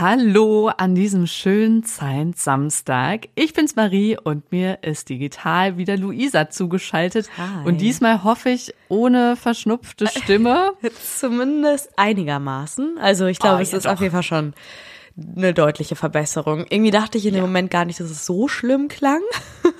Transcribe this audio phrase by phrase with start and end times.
[0.00, 3.28] Hallo an diesem schönen Science Samstag.
[3.34, 7.28] Ich bin's Marie und mir ist digital wieder Luisa zugeschaltet.
[7.36, 7.66] Hi.
[7.68, 10.72] Und diesmal hoffe ich ohne verschnupfte Stimme.
[11.18, 12.96] Zumindest einigermaßen.
[12.98, 13.92] Also ich glaube, Oh, es ja ist doch.
[13.92, 14.54] auf jeden Fall schon
[15.36, 16.64] eine deutliche Verbesserung.
[16.70, 17.46] Irgendwie dachte ich in dem Ja.
[17.46, 19.20] Moment gar nicht, dass es so schlimm klang.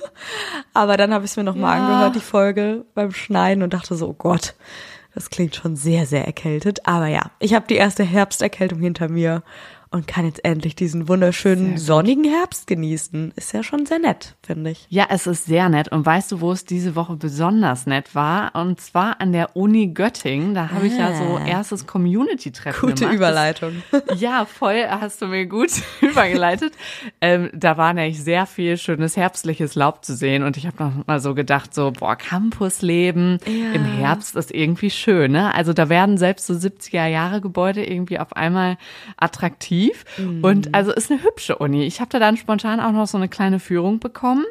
[0.75, 1.83] Aber dann habe ich es mir nochmal Ja.
[1.87, 4.53] angehört, die Folge beim Schneiden und dachte so, oh Gott,
[5.15, 6.85] das klingt schon sehr, sehr erkältet.
[6.85, 9.41] Aber ja, ich habe die erste Herbsterkältung hinter mir
[9.91, 13.33] und kann jetzt endlich diesen wunderschönen sonnigen Herbst genießen.
[13.35, 14.85] Ist ja schon sehr nett, finde ich.
[14.89, 15.89] Ja, es ist sehr nett.
[15.91, 18.55] Und weißt du, wo es diese Woche besonders nett war?
[18.55, 20.53] Und zwar an der Uni Göttingen.
[20.55, 21.45] Da habe ich ja so Ah.
[21.45, 23.15] erstes Community-Treffen Gute gemacht.
[23.15, 23.83] Überleitung.
[24.17, 26.73] Ja, voll, hast du mir gut übergeleitet.
[27.19, 31.07] Ähm, da war nämlich sehr viel schönes herbstliches Laub zu sehen und ich habe noch
[31.07, 33.71] mal so gedacht, so, boah, Campusleben Ja.
[33.73, 35.53] im Herbst ist irgendwie schön, ne?
[35.53, 38.77] Also da werden selbst so 70er Jahre Gebäude irgendwie auf einmal
[39.17, 39.80] attraktiv
[40.17, 40.43] Mhm.
[40.43, 41.83] und also ist eine hübsche Uni.
[41.83, 44.45] Ich habe da dann spontan auch noch so eine kleine Führung bekommen.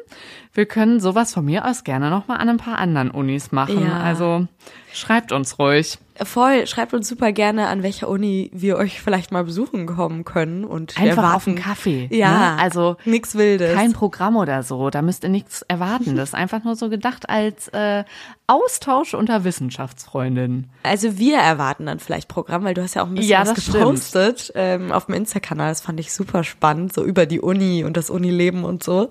[0.53, 3.85] Wir können sowas von mir aus gerne noch mal an ein paar anderen Unis machen.
[3.85, 4.01] Ja.
[4.01, 4.47] Also
[4.93, 5.97] schreibt uns ruhig.
[6.23, 10.65] Voll, schreibt uns super gerne, an welcher Uni wir euch vielleicht mal besuchen kommen können
[10.65, 12.09] und Einfach erwarten, auf einen Kaffee.
[12.11, 12.61] Ja, ne?
[12.61, 13.73] Also nix Wildes.
[13.73, 16.15] Kein Programm oder so, da müsst ihr nichts erwarten.
[16.15, 18.03] Das ist einfach nur so gedacht als äh,
[18.45, 20.69] Austausch unter Wissenschaftsfreundinnen.
[20.83, 23.71] also wir erwarten dann vielleicht Programm, weil du hast ja auch ein bisschen Ja, was
[23.71, 25.69] gepostet ähm, auf dem Insta-Kanal.
[25.69, 29.09] Das fand ich super spannend, so über die Uni und das Unileben und so.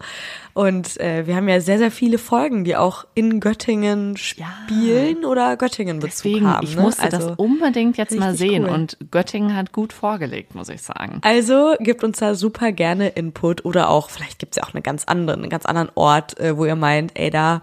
[0.52, 5.56] Und äh, wir haben ja sehr, sehr viele Folgen, die auch in Göttingen spielen oder
[5.56, 6.67] Göttingen Bezug Deswegen, haben.
[6.67, 6.83] ich ne?
[6.83, 8.64] musste also, das unbedingt jetzt mal sehen.
[8.64, 8.70] cool.
[8.70, 11.20] Und Göttingen hat gut vorgelegt, muss ich sagen.
[11.23, 15.05] Also gebt uns da super gerne Input oder auch, vielleicht gibt's ja auch eine ganz
[15.05, 17.62] andere, einen ganz anderen Ort, äh, wo ihr meint, ey, da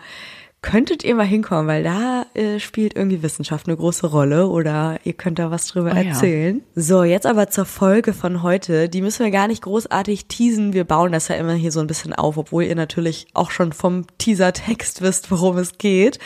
[0.62, 5.14] könntet ihr mal hinkommen, weil da äh, spielt irgendwie Wissenschaft eine große Rolle oder ihr
[5.14, 6.04] könnt da was drüber Oh ja.
[6.04, 6.62] erzählen.
[6.76, 8.90] So, jetzt aber zur Folge von heute.
[8.90, 10.74] Die müssen wir gar nicht großartig teasen.
[10.74, 13.74] Wir bauen das ja immer hier so ein bisschen auf, obwohl ihr natürlich auch schon
[13.74, 16.20] vom Teaser-Text wisst, worum es geht.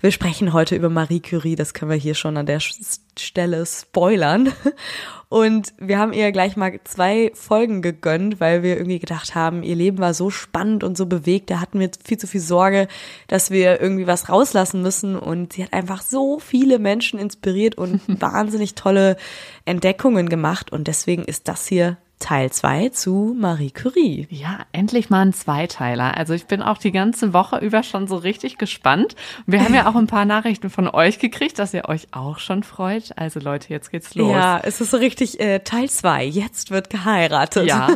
[0.00, 4.52] Wir sprechen heute über Marie Curie, das können wir hier schon an der Stelle spoilern.
[5.30, 9.76] Und wir haben ihr gleich mal zwei Folgen gegönnt, weil wir irgendwie gedacht haben, ihr
[9.76, 12.88] Leben war so spannend und so bewegt, da hatten wir viel zu viel Sorge,
[13.26, 15.16] dass wir irgendwie was rauslassen müssen.
[15.18, 19.16] Und sie hat einfach so viele Menschen inspiriert und wahnsinnig tolle
[19.64, 20.70] Entdeckungen gemacht.
[20.70, 24.26] Und deswegen ist das hier Teil zwei zu Marie Curie.
[24.30, 26.16] Ja, endlich mal ein Zweiteiler.
[26.16, 29.14] Also ich bin auch die ganze Woche über schon so richtig gespannt.
[29.46, 32.62] Wir haben ja auch ein paar Nachrichten von euch gekriegt, dass ihr euch auch schon
[32.64, 33.12] freut.
[33.16, 34.32] Also Leute, jetzt geht's los.
[34.32, 36.24] Ja, es ist so richtig äh, Teil zwei.
[36.24, 37.66] Jetzt wird geheiratet.
[37.66, 37.88] Ja.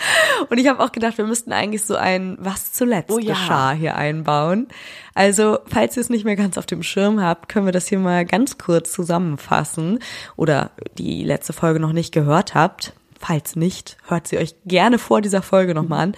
[0.48, 3.34] Und ich habe auch gedacht, wir müssten eigentlich so ein Was zuletzt Oh ja.
[3.34, 4.68] geschah hier einbauen.
[5.14, 7.98] Also, falls ihr es nicht mehr ganz auf dem Schirm habt, können wir das hier
[7.98, 9.98] mal ganz kurz zusammenfassen
[10.36, 12.92] oder die letzte Folge noch nicht gehört habt.
[13.26, 16.14] Falls nicht, hört sie euch gerne vor dieser Folge nochmal an.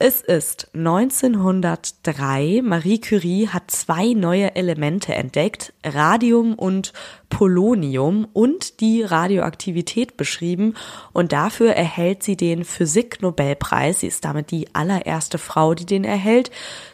[0.00, 2.62] Es ist 1903.
[2.64, 6.92] Marie Curie hat zwei neue Elemente entdeckt, Radium und
[7.30, 10.74] Polonium und die Radioaktivität beschrieben
[11.12, 14.00] und dafür erhält sie den Physik-Nobelpreis.
[14.00, 16.50] Sie ist damit die allererste Frau, die den erhält,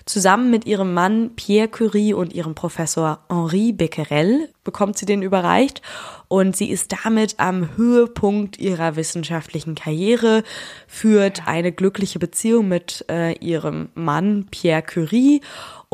[0.07, 5.83] zusammen mit ihrem Mann Pierre Curie und ihrem Professor Henri Becquerel bekommt sie den überreicht.
[6.29, 10.43] Und sie ist damit am Höhepunkt ihrer wissenschaftlichen Karriere,
[10.89, 15.43] führt eine glückliche Beziehung mit äh, ihrem Mann Pierre Curie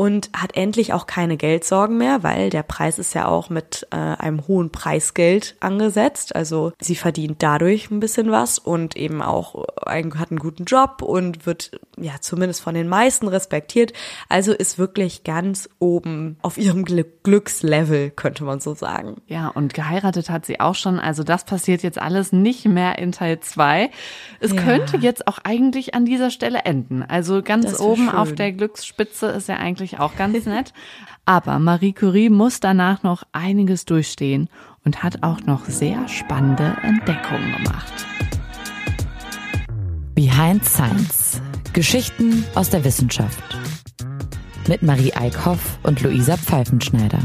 [0.00, 3.96] und hat endlich auch keine Geldsorgen mehr, weil der Preis ist ja auch mit äh,
[3.96, 6.34] einem hohen Preisgeld angesetzt.
[6.34, 11.02] Also sie verdient dadurch ein bisschen was und eben auch ein, hat einen guten Job
[11.02, 13.92] und wird ja zumindest von den meisten respektiert.
[14.30, 19.20] Also ist wirklich ganz oben auf ihrem Glück Glückslevel, könnte man so sagen.
[19.26, 20.98] Ja, und geheiratet hat sie auch schon.
[20.98, 23.90] Also das passiert jetzt alles nicht mehr in Teil zwei.
[24.40, 24.62] Es Ja.
[24.62, 27.02] könnte jetzt auch eigentlich an dieser Stelle enden.
[27.02, 28.14] Also ganz oben schön.
[28.14, 30.72] auf der Glücksspitze ist ja eigentlich auch ganz nett.
[31.24, 34.48] Aber Marie Curie muss danach noch einiges durchstehen
[34.84, 38.06] und hat auch noch sehr spannende Entdeckungen gemacht.
[40.14, 41.40] Behind Science.
[41.72, 43.42] Geschichten aus der Wissenschaft.
[44.68, 47.20] Mit Marie Eickhoff und Luisa Pfeifenschneider.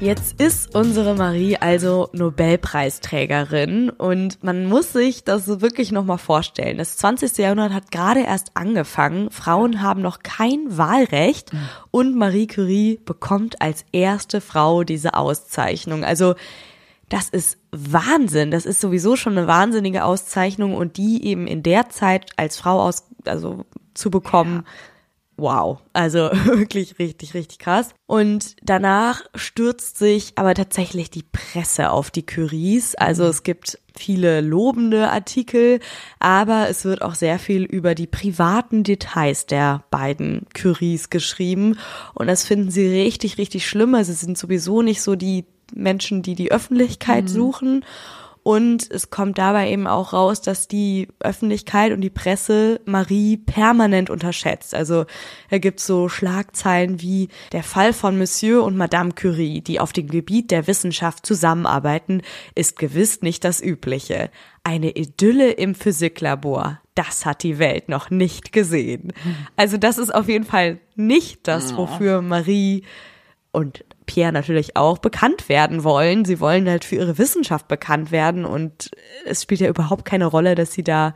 [0.00, 6.78] Jetzt ist unsere Marie also Nobelpreisträgerin und man muss sich das wirklich nochmal vorstellen.
[6.78, 7.36] Das 20.
[7.38, 9.32] Jahrhundert hat gerade erst angefangen.
[9.32, 11.50] Frauen haben noch kein Wahlrecht
[11.90, 16.04] und Marie Curie bekommt als erste Frau diese Auszeichnung.
[16.04, 16.36] Also
[17.08, 18.52] das ist Wahnsinn.
[18.52, 22.80] Das ist sowieso schon eine wahnsinnige Auszeichnung und die eben in der Zeit als Frau
[22.82, 24.64] aus, also zu bekommen,
[25.38, 25.78] wow.
[25.92, 27.94] Also wirklich richtig, richtig krass.
[28.06, 32.94] Und danach stürzt sich aber tatsächlich die Presse auf die Curies.
[32.94, 35.80] Also es gibt viele lobende Artikel,
[36.18, 41.78] aber es wird auch sehr viel über die privaten Details der beiden Curies geschrieben.
[42.14, 43.94] Und das finden sie richtig, richtig schlimm.
[43.94, 47.28] Also sie sind sowieso nicht so die Menschen, die die Öffentlichkeit mhm.
[47.28, 47.84] suchen.
[48.48, 54.08] Und es kommt dabei eben auch raus, dass die Öffentlichkeit und die Presse Marie permanent
[54.08, 54.74] unterschätzt.
[54.74, 55.04] Also
[55.50, 60.08] da gibt's so Schlagzeilen wie der Fall von Monsieur und Madame Curie, die auf dem
[60.08, 62.22] Gebiet der Wissenschaft zusammenarbeiten,
[62.54, 64.30] ist gewiss nicht das Übliche.
[64.64, 66.80] Eine Idylle im Physiklabor.
[66.94, 69.12] Das hat die Welt noch nicht gesehen.
[69.56, 72.82] Also das ist auf jeden Fall nicht das, wofür Marie
[73.52, 76.24] und Pierre natürlich auch bekannt werden wollen.
[76.24, 78.90] Sie wollen halt für ihre Wissenschaft bekannt werden und
[79.24, 81.14] es spielt ja überhaupt keine Rolle, dass sie da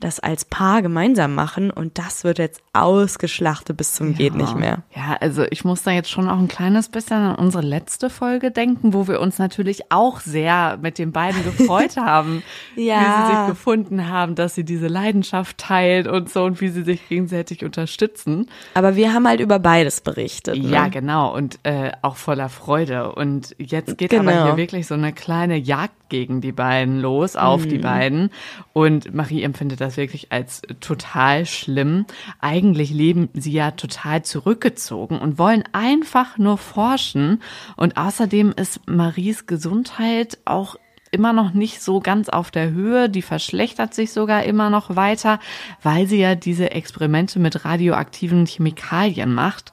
[0.00, 4.16] das als Paar gemeinsam machen und das wird jetzt ausgeschlachtet bis zum ja.
[4.16, 4.84] geht nicht mehr.
[4.94, 8.50] Ja, also ich muss da jetzt schon auch ein kleines bisschen an unsere letzte Folge
[8.50, 12.42] denken, wo wir uns natürlich auch sehr mit den beiden gefreut haben,
[12.76, 13.00] ja.
[13.00, 16.82] wie sie sich gefunden haben, dass sie diese Leidenschaft teilt und so und wie sie
[16.82, 18.48] sich gegenseitig unterstützen.
[18.74, 20.62] Aber wir haben halt über beides berichtet.
[20.62, 20.70] Ne?
[20.70, 24.30] Ja, genau und äh, auch voller Freude und jetzt geht genau.
[24.30, 27.68] aber hier wirklich so eine kleine Jagd gegen die beiden los, auf mhm.
[27.68, 28.30] die beiden
[28.72, 32.04] und Marie empfindet das das wirklich als total schlimm.
[32.40, 37.42] Eigentlich leben sie ja total zurückgezogen und wollen einfach nur forschen.
[37.76, 40.76] Und außerdem ist Maries Gesundheit auch
[41.10, 45.40] immer noch nicht so ganz auf der Höhe, die verschlechtert sich sogar immer noch weiter,
[45.82, 49.72] weil sie ja diese Experimente mit radioaktiven Chemikalien macht.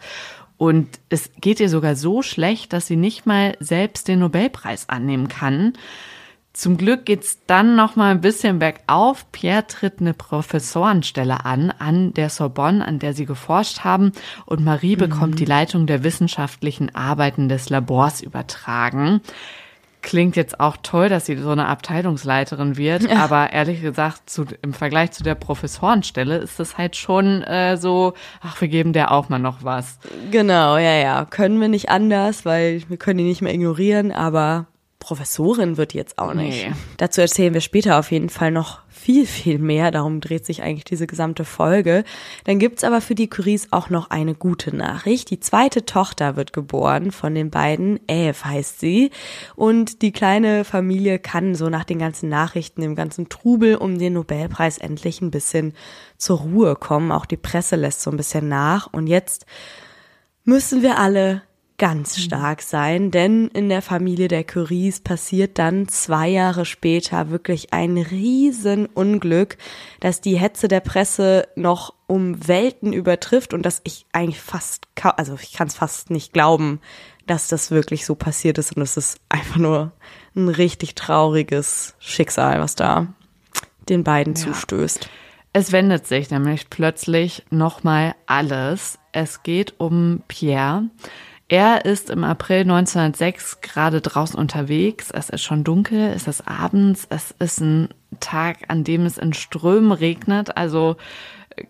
[0.58, 5.28] Und es geht ihr sogar so schlecht, dass sie nicht mal selbst den Nobelpreis annehmen
[5.28, 5.74] kann.
[6.56, 9.30] Zum Glück geht's dann noch mal ein bisschen bergauf.
[9.34, 14.13] Pierre tritt eine Professorenstelle an, an der Sorbonne, an der sie geforscht haben,
[14.46, 15.00] und Marie mhm.
[15.00, 19.19] bekommt die Leitung der wissenschaftlichen Arbeiten des Labors übertragen.
[20.02, 23.18] Klingt jetzt auch toll, dass sie so eine Abteilungsleiterin wird, ja.
[23.18, 28.13] aber ehrlich gesagt, zu, im Vergleich zu der Professorenstelle ist das halt schon äh, so,
[28.40, 30.00] ach, wir geben der auch mal noch was.
[30.31, 31.25] Genau, ja, ja.
[31.25, 34.68] Können wir nicht anders, weil wir können die nicht mehr ignorieren, aber
[35.06, 36.66] Professorin wird jetzt auch nicht.
[36.66, 36.74] Nee.
[36.98, 39.92] Dazu erzählen wir später auf jeden Fall noch viel, viel mehr.
[39.92, 42.04] Darum dreht sich eigentlich diese gesamte Folge.
[42.46, 45.30] Dann gibt's aber für die Curies auch noch eine gute Nachricht.
[45.30, 48.00] Die zweite Tochter wird geboren von den beiden.
[48.07, 49.12] Eve heißt sie.
[49.56, 54.13] Und die kleine Familie kann so nach den ganzen Nachrichten, dem ganzen Trubel um den
[54.13, 55.75] Nobelpreis endlich ein bisschen
[56.18, 57.12] zur Ruhe kommen.
[57.12, 58.92] Auch die Presse lässt so ein bisschen nach.
[58.92, 59.46] Und jetzt
[60.46, 61.44] müssen wir alle
[61.77, 62.22] ganz mhm.
[62.22, 67.98] stark sein, denn in der Familie der Curies passiert dann zwei Jahre später wirklich ein
[67.98, 69.57] Riesenunglück,
[70.00, 75.38] dass die Hetze der Presse noch um Welten übertrifft und dass ich eigentlich fast, also
[75.42, 76.80] ich kann es fast nicht glauben,
[77.27, 79.92] dass das wirklich so passiert ist und es ist einfach nur
[80.36, 83.07] ein richtig trauriges Schicksal, was da
[83.89, 84.42] den beiden ja.
[84.42, 85.10] zustößt.
[85.54, 89.00] Es wendet sich nämlich plötzlich nochmal alles.
[89.13, 90.83] Es geht um Pierre.
[91.47, 95.12] Er ist im April 1906 gerade draußen unterwegs.
[95.12, 97.89] Es ist schon dunkel, es ist abends, es ist ein
[98.19, 100.57] Tag, an dem es in Strömen regnet.
[100.57, 100.95] Also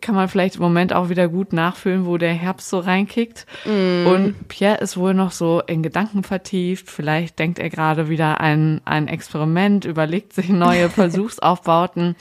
[0.01, 3.45] kann man vielleicht im Moment auch wieder gut nachfühlen, wo der Herbst so reinkickt.
[3.66, 4.07] Mm.
[4.07, 6.89] Und Pierre ist wohl noch so in Gedanken vertieft.
[6.89, 12.16] Vielleicht denkt er gerade wieder ein, ein Experiment, überlegt sich neue Versuchsaufbauten.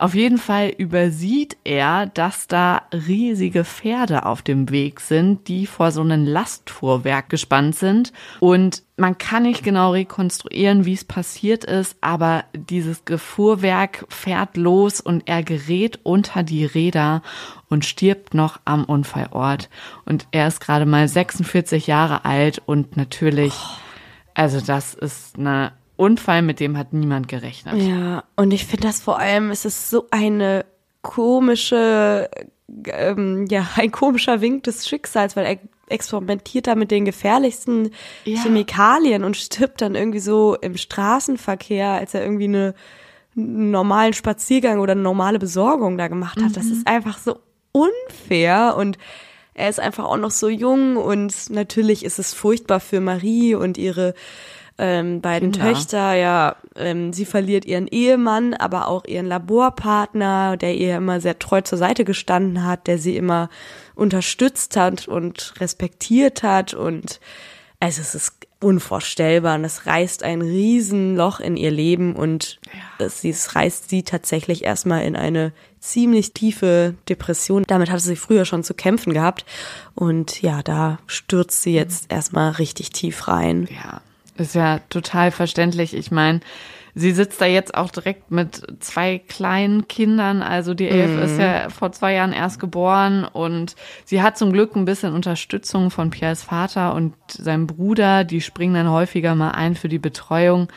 [0.00, 5.92] Auf jeden Fall übersieht er, dass da riesige Pferde auf dem Weg sind, die vor
[5.92, 8.14] so einem Lastfuhrwerk gespannt sind.
[8.40, 15.02] Und man kann nicht genau rekonstruieren, wie es passiert ist, aber dieses Fuhrwerk fährt los
[15.02, 17.20] und er gerät unter die Räder
[17.68, 19.68] und stirbt noch am Unfallort.
[20.06, 23.52] Und er ist gerade mal 46 Jahre alt und natürlich,
[24.32, 27.76] also das ist eine Unfall, mit dem hat niemand gerechnet.
[27.82, 30.64] Ja, und ich finde das vor allem, es ist so eine
[31.02, 32.30] komische,
[32.86, 37.90] ähm, ja, ein komischer Wink des Schicksals, weil er experimentiert da mit den gefährlichsten
[38.24, 38.40] ja.
[38.42, 42.74] Chemikalien und stirbt dann irgendwie so im Straßenverkehr, als er irgendwie eine
[43.36, 46.50] einen normalen Spaziergang oder eine normale Besorgung da gemacht hat.
[46.50, 46.54] Mhm.
[46.54, 47.38] Das ist einfach so
[47.72, 48.98] unfair und
[49.54, 53.78] er ist einfach auch noch so jung und natürlich ist es furchtbar für Marie und
[53.78, 54.14] ihre
[54.80, 55.72] ähm, beiden Kinder.
[55.72, 61.38] Töchter, ja, ähm, sie verliert ihren Ehemann, aber auch ihren Laborpartner, der ihr immer sehr
[61.38, 63.50] treu zur Seite gestanden hat, der sie immer
[63.94, 67.20] unterstützt hat und respektiert hat und
[67.78, 73.04] also es ist unvorstellbar und es reißt ein Riesenloch in ihr Leben und ja.
[73.06, 77.64] es, es reißt sie tatsächlich erstmal in eine ziemlich tiefe Depression.
[77.66, 79.46] Damit hatte sie früher schon zu kämpfen gehabt
[79.94, 83.66] und ja, da stürzt sie jetzt erstmal richtig tief rein.
[83.74, 84.02] Ja,
[84.40, 85.94] ist ja total verständlich.
[85.94, 86.40] Ich meine,
[86.94, 90.42] sie sitzt da jetzt auch direkt mit zwei kleinen Kindern.
[90.42, 91.22] Also die Elf mhm.
[91.22, 95.90] ist ja vor zwei Jahren erst geboren und sie hat zum Glück ein bisschen Unterstützung
[95.90, 98.24] von Piers Vater und seinem Bruder.
[98.24, 100.68] Die springen dann häufiger mal ein für die Betreuung.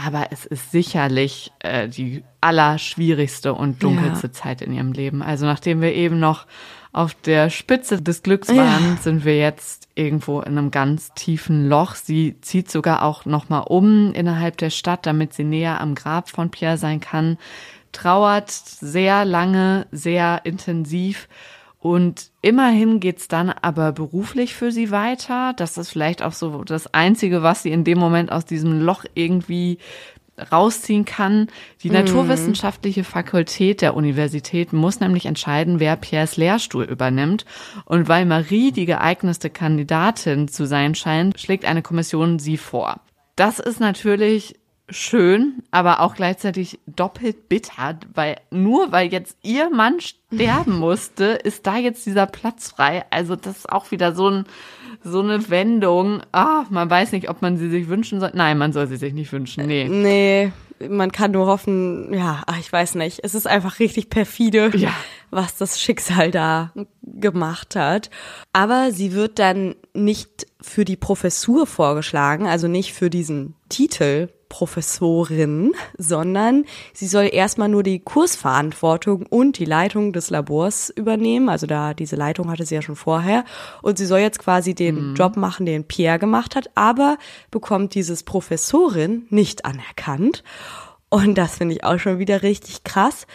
[0.00, 4.32] Aber es ist sicherlich äh, die allerschwierigste und dunkelste ja.
[4.32, 5.22] Zeit in ihrem Leben.
[5.22, 6.46] Also nachdem wir eben noch
[6.92, 8.96] auf der Spitze des Glücks waren, ja.
[9.00, 11.94] sind wir jetzt irgendwo in einem ganz tiefen Loch.
[11.96, 16.50] Sie zieht sogar auch nochmal um innerhalb der Stadt, damit sie näher am Grab von
[16.50, 17.36] Pierre sein kann.
[17.92, 21.28] Trauert sehr lange, sehr intensiv.
[21.80, 25.52] Und immerhin geht's dann aber beruflich für sie weiter.
[25.56, 29.04] Das ist vielleicht auch so das Einzige, was sie in dem Moment aus diesem Loch
[29.14, 29.78] irgendwie
[30.52, 31.48] rausziehen kann.
[31.82, 31.96] Die mhm.
[31.96, 37.44] Naturwissenschaftliche Fakultät der Universität muss nämlich entscheiden, wer Piers Lehrstuhl übernimmt.
[37.84, 43.00] Und weil Marie die geeignete Kandidatin zu sein scheint, schlägt eine Kommission sie vor.
[43.36, 44.56] Das ist natürlich
[44.90, 51.66] schön, aber auch gleichzeitig doppelt bitter, weil nur weil jetzt ihr Mann sterben musste, ist
[51.66, 53.04] da jetzt dieser Platz frei.
[53.10, 54.44] Also das ist auch wieder so ein
[55.02, 56.20] so eine Wendung.
[56.32, 58.30] Ah, man weiß nicht, ob man sie sich wünschen soll.
[58.34, 59.66] Nein, man soll sie sich nicht wünschen.
[59.66, 59.88] Nee.
[59.88, 60.52] Nee,
[60.88, 63.20] man kann nur hoffen, ja, ach, ich weiß nicht.
[63.22, 64.92] Es ist einfach richtig perfide, ja.
[65.30, 68.10] was das Schicksal da gemacht hat.
[68.52, 75.72] Aber sie wird dann nicht für die Professur vorgeschlagen, also nicht für diesen Titel Professorin,
[75.96, 81.48] sondern sie soll erstmal nur die Kursverantwortung und die Leitung des Labors übernehmen.
[81.48, 83.44] Also da diese Leitung hatte sie ja schon vorher.
[83.82, 85.14] Und sie soll jetzt quasi den mhm.
[85.14, 87.18] Job machen, den Pierre gemacht hat, aber
[87.50, 90.42] bekommt dieses Professorin nicht anerkannt.
[91.10, 93.26] Und das finde ich auch schon wieder richtig krass.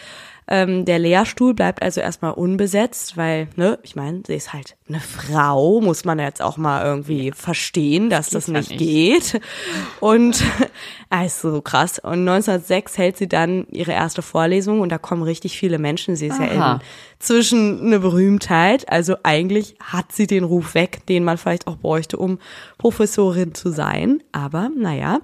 [0.46, 5.00] Ähm, der Lehrstuhl bleibt also erstmal unbesetzt, weil, ne, ich meine, sie ist halt eine
[5.00, 9.40] Frau, muss man jetzt auch mal irgendwie verstehen, dass das, das nicht, geht.
[10.00, 10.44] Und
[11.10, 11.98] also so krass.
[11.98, 16.16] Und 1906 hält sie dann ihre erste Vorlesung und da kommen richtig viele Menschen.
[16.16, 16.54] Sie ist Aha.
[16.54, 16.78] ja
[17.18, 18.88] inzwischen eine Berühmtheit.
[18.90, 22.38] Also eigentlich hat sie den Ruf weg, den man vielleicht auch bräuchte, um
[22.78, 24.22] Professorin zu sein.
[24.32, 25.20] Aber naja.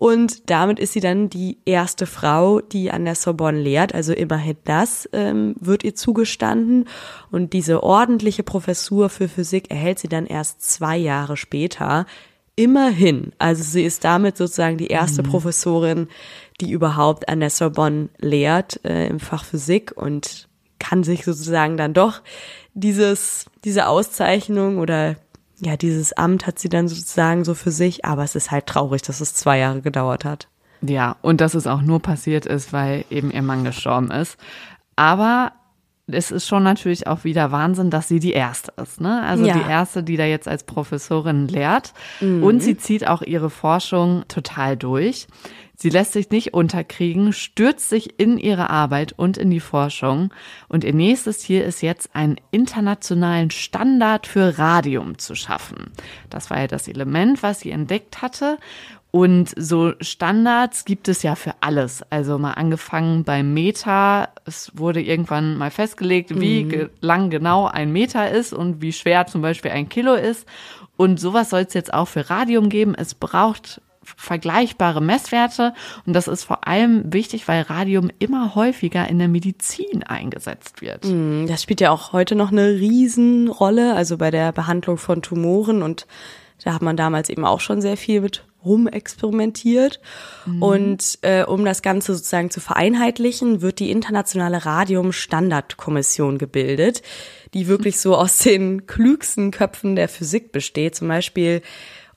[0.00, 3.96] Und damit ist sie dann die erste Frau, die an der Sorbonne lehrt.
[3.96, 6.84] Also immerhin das ähm, wird ihr zugestanden.
[7.32, 12.06] Und diese ordentliche Professur für Physik erhält sie dann erst zwei Jahre später.
[12.54, 13.32] Immerhin.
[13.38, 15.30] Also sie ist damit sozusagen die erste mhm.
[15.30, 16.08] Professorin,
[16.60, 20.46] die überhaupt an der Sorbonne lehrt äh, im Fach Physik und
[20.78, 22.22] kann sich sozusagen dann doch
[22.72, 25.16] dieses, diese Auszeichnung oder
[25.60, 29.02] ja, dieses Amt hat sie dann sozusagen so für sich, aber es ist halt traurig,
[29.02, 30.48] dass es zwei Jahre gedauert hat.
[30.80, 34.36] Ja, und dass es auch nur passiert ist, weil eben ihr Mann gestorben ist.
[34.94, 35.52] Aber
[36.06, 39.22] es ist schon natürlich auch wieder Wahnsinn, dass sie die erste ist, ne?
[39.24, 39.54] Also ja.
[39.54, 41.92] die erste, die da jetzt als Professorin lehrt.
[42.20, 42.42] Mhm.
[42.42, 45.26] Und sie zieht auch ihre Forschung total durch.
[45.80, 50.34] Sie lässt sich nicht unterkriegen, stürzt sich in ihre Arbeit und in die Forschung.
[50.66, 55.92] Und ihr nächstes Ziel ist jetzt, einen internationalen Standard für Radium zu schaffen.
[56.30, 58.58] Das war ja das Element, was sie entdeckt hatte.
[59.12, 62.02] Und so Standards gibt es ja für alles.
[62.10, 64.30] Also mal angefangen beim Meter.
[64.46, 66.90] Es wurde irgendwann mal festgelegt, wie mhm.
[67.00, 70.44] lang genau ein Meter ist und wie schwer zum Beispiel ein Kilo ist.
[70.96, 72.96] Und sowas soll es jetzt auch für Radium geben.
[72.96, 73.80] Es braucht
[74.16, 75.74] vergleichbare Messwerte.
[76.06, 81.04] Und das ist vor allem wichtig, weil Radium immer häufiger in der Medizin eingesetzt wird.
[81.04, 85.82] Mm, das spielt ja auch heute noch eine Riesenrolle, also bei der Behandlung von Tumoren.
[85.82, 86.06] Und
[86.64, 90.00] da hat man damals eben auch schon sehr viel mit rumexperimentiert.
[90.46, 90.62] Mhm.
[90.62, 97.02] Und äh, um das Ganze sozusagen zu vereinheitlichen, wird die internationale Radium-Standardkommission gebildet,
[97.54, 100.96] die wirklich so aus den klügsten Köpfen der Physik besteht.
[100.96, 101.62] Zum Beispiel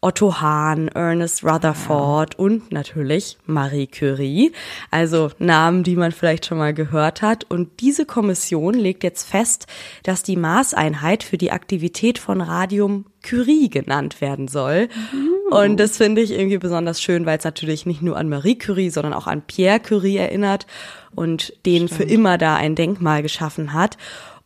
[0.03, 4.51] Otto Hahn, Ernest Rutherford und natürlich Marie Curie.
[4.89, 7.43] Also Namen, die man vielleicht schon mal gehört hat.
[7.43, 9.67] Und diese Kommission legt jetzt fest,
[10.01, 14.87] dass die Maßeinheit für die Aktivität von Radium Curie genannt werden soll.
[15.13, 15.53] Mhm.
[15.55, 18.89] Und das finde ich irgendwie besonders schön, weil es natürlich nicht nur an Marie Curie,
[18.89, 20.65] sondern auch an Pierre Curie erinnert
[21.13, 21.91] und den Stimmt.
[21.91, 23.97] für immer da ein Denkmal geschaffen hat.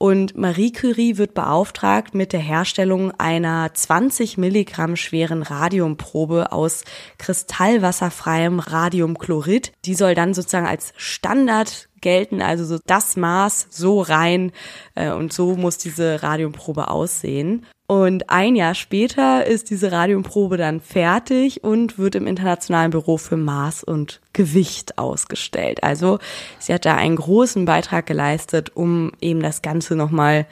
[0.05, 6.83] Und Marie Curie wird beauftragt mit der Herstellung einer 20 Milligramm schweren Radiumprobe aus
[7.17, 9.71] kristallwasserfreiem Radiumchlorid.
[9.85, 14.51] Die soll dann sozusagen als Standard gelten, also so das Maß so rein
[14.93, 17.65] äh, und so muss diese Radiumprobe aussehen.
[17.87, 23.37] Und ein Jahr später ist diese Radiumprobe dann fertig und wird im Internationalen Büro für
[23.37, 25.83] Maß und Gewicht ausgestellt.
[25.83, 26.17] Also
[26.57, 30.47] sie hat da einen großen Beitrag geleistet, um eben das Ganze nochmal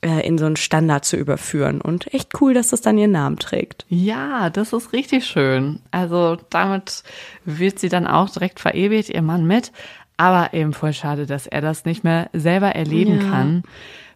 [0.00, 1.82] äh, in so einen Standard zu überführen.
[1.82, 3.84] Und echt cool, dass das dann ihren Namen trägt.
[3.90, 5.80] Ja, das ist richtig schön.
[5.90, 7.02] Also damit
[7.44, 9.72] wird sie dann auch direkt verewigt, ihr Mann mit.
[10.16, 13.30] Aber eben voll schade, dass er das nicht mehr selber erleben ja.
[13.30, 13.62] kann.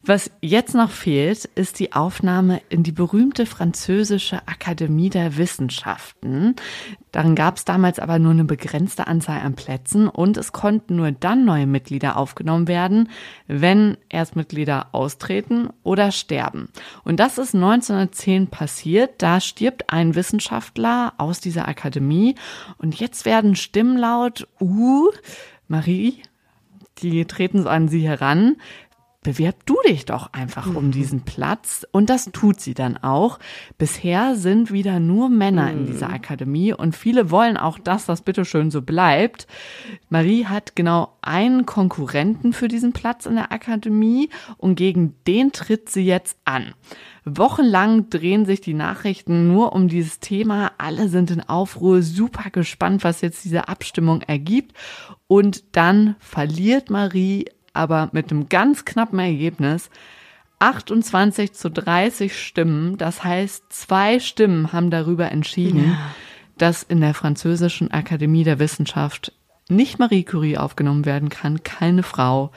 [0.09, 6.55] Was jetzt noch fehlt, ist die Aufnahme in die berühmte französische Akademie der Wissenschaften.
[7.11, 11.11] Darin gab es damals aber nur eine begrenzte Anzahl an Plätzen und es konnten nur
[11.11, 13.09] dann neue Mitglieder aufgenommen werden,
[13.49, 16.69] wenn Erstmitglieder austreten oder sterben.
[17.03, 19.15] Und das ist 1910 passiert.
[19.19, 22.37] Da stirbt ein Wissenschaftler aus dieser Akademie
[22.79, 25.11] und jetzt werden Stimmen laut, uh,
[25.67, 26.23] Marie,
[27.03, 28.57] die treten so an sie heran
[29.26, 30.90] bewerb du dich doch einfach um mhm.
[30.92, 31.85] diesen Platz.
[31.90, 33.40] Und das tut sie dann auch.
[33.76, 36.14] Bisher sind wieder nur Männer in dieser mhm.
[36.14, 39.49] Akademie und viele wollen auch, dass das bitteschön so bleibt.
[40.11, 45.88] Marie hat genau einen Konkurrenten für diesen Platz in der Akademie und gegen den tritt
[45.88, 46.75] sie jetzt an.
[47.25, 50.71] Wochenlang drehen sich die Nachrichten nur um dieses Thema.
[50.78, 54.76] Alle sind in Aufruhr, super gespannt, was jetzt diese Abstimmung ergibt.
[55.26, 59.90] Und dann verliert Marie aber mit einem ganz knappen Ergebnis.
[60.59, 65.99] 28 zu 30 Stimmen, das heißt, zwei Stimmen haben darüber entschieden, ja.
[66.56, 69.33] dass in der französischen Akademie der Wissenschaft
[69.68, 72.52] nicht Marie Curie aufgenommen werden kann, keine Frau.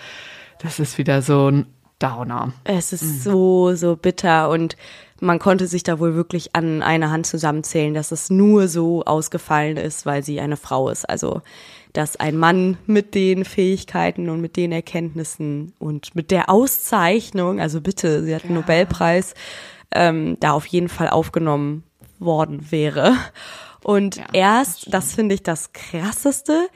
[0.60, 1.66] Das ist wieder so ein
[2.00, 2.54] Downer.
[2.64, 3.20] Es ist mhm.
[3.20, 4.78] so, so bitter und
[5.22, 9.78] man konnte sich da wohl wirklich an einer Hand zusammenzählen, dass es nur so ausgefallen
[9.78, 11.10] ist, weil sie eine Frau ist.
[11.10, 11.42] Also
[11.94, 17.82] dass ein Mann mit den Fähigkeiten und mit den Erkenntnissen und mit der Auszeichnung, also
[17.82, 18.62] bitte, sie hat einen ja.
[18.62, 19.34] Nobelpreis,
[19.92, 21.84] ähm, da auf jeden Fall aufgenommen
[22.20, 23.16] worden wäre.
[23.84, 26.68] Und ja, erst, das, das finde ich das Krasseste,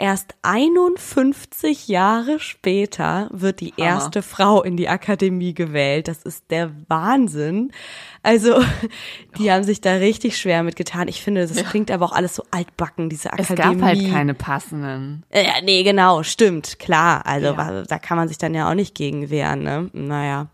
[0.00, 3.86] Erst 51 Jahre später wird die Hammer.
[3.86, 6.08] erste Frau in die Akademie gewählt.
[6.08, 7.70] Das ist der Wahnsinn.
[8.22, 8.64] Also,
[9.38, 11.06] die haben sich da richtig schwer mitgetan.
[11.06, 11.64] Ich finde, das ja.
[11.64, 13.74] klingt aber auch alles so altbacken, diese Akademie.
[13.74, 15.22] Es gab halt keine passenden.
[15.34, 17.26] Ja, nee, genau, stimmt, klar.
[17.26, 17.82] Also, ja.
[17.82, 19.90] da kann man sich dann ja auch nicht gegen wehren, ne?
[19.92, 20.48] Naja.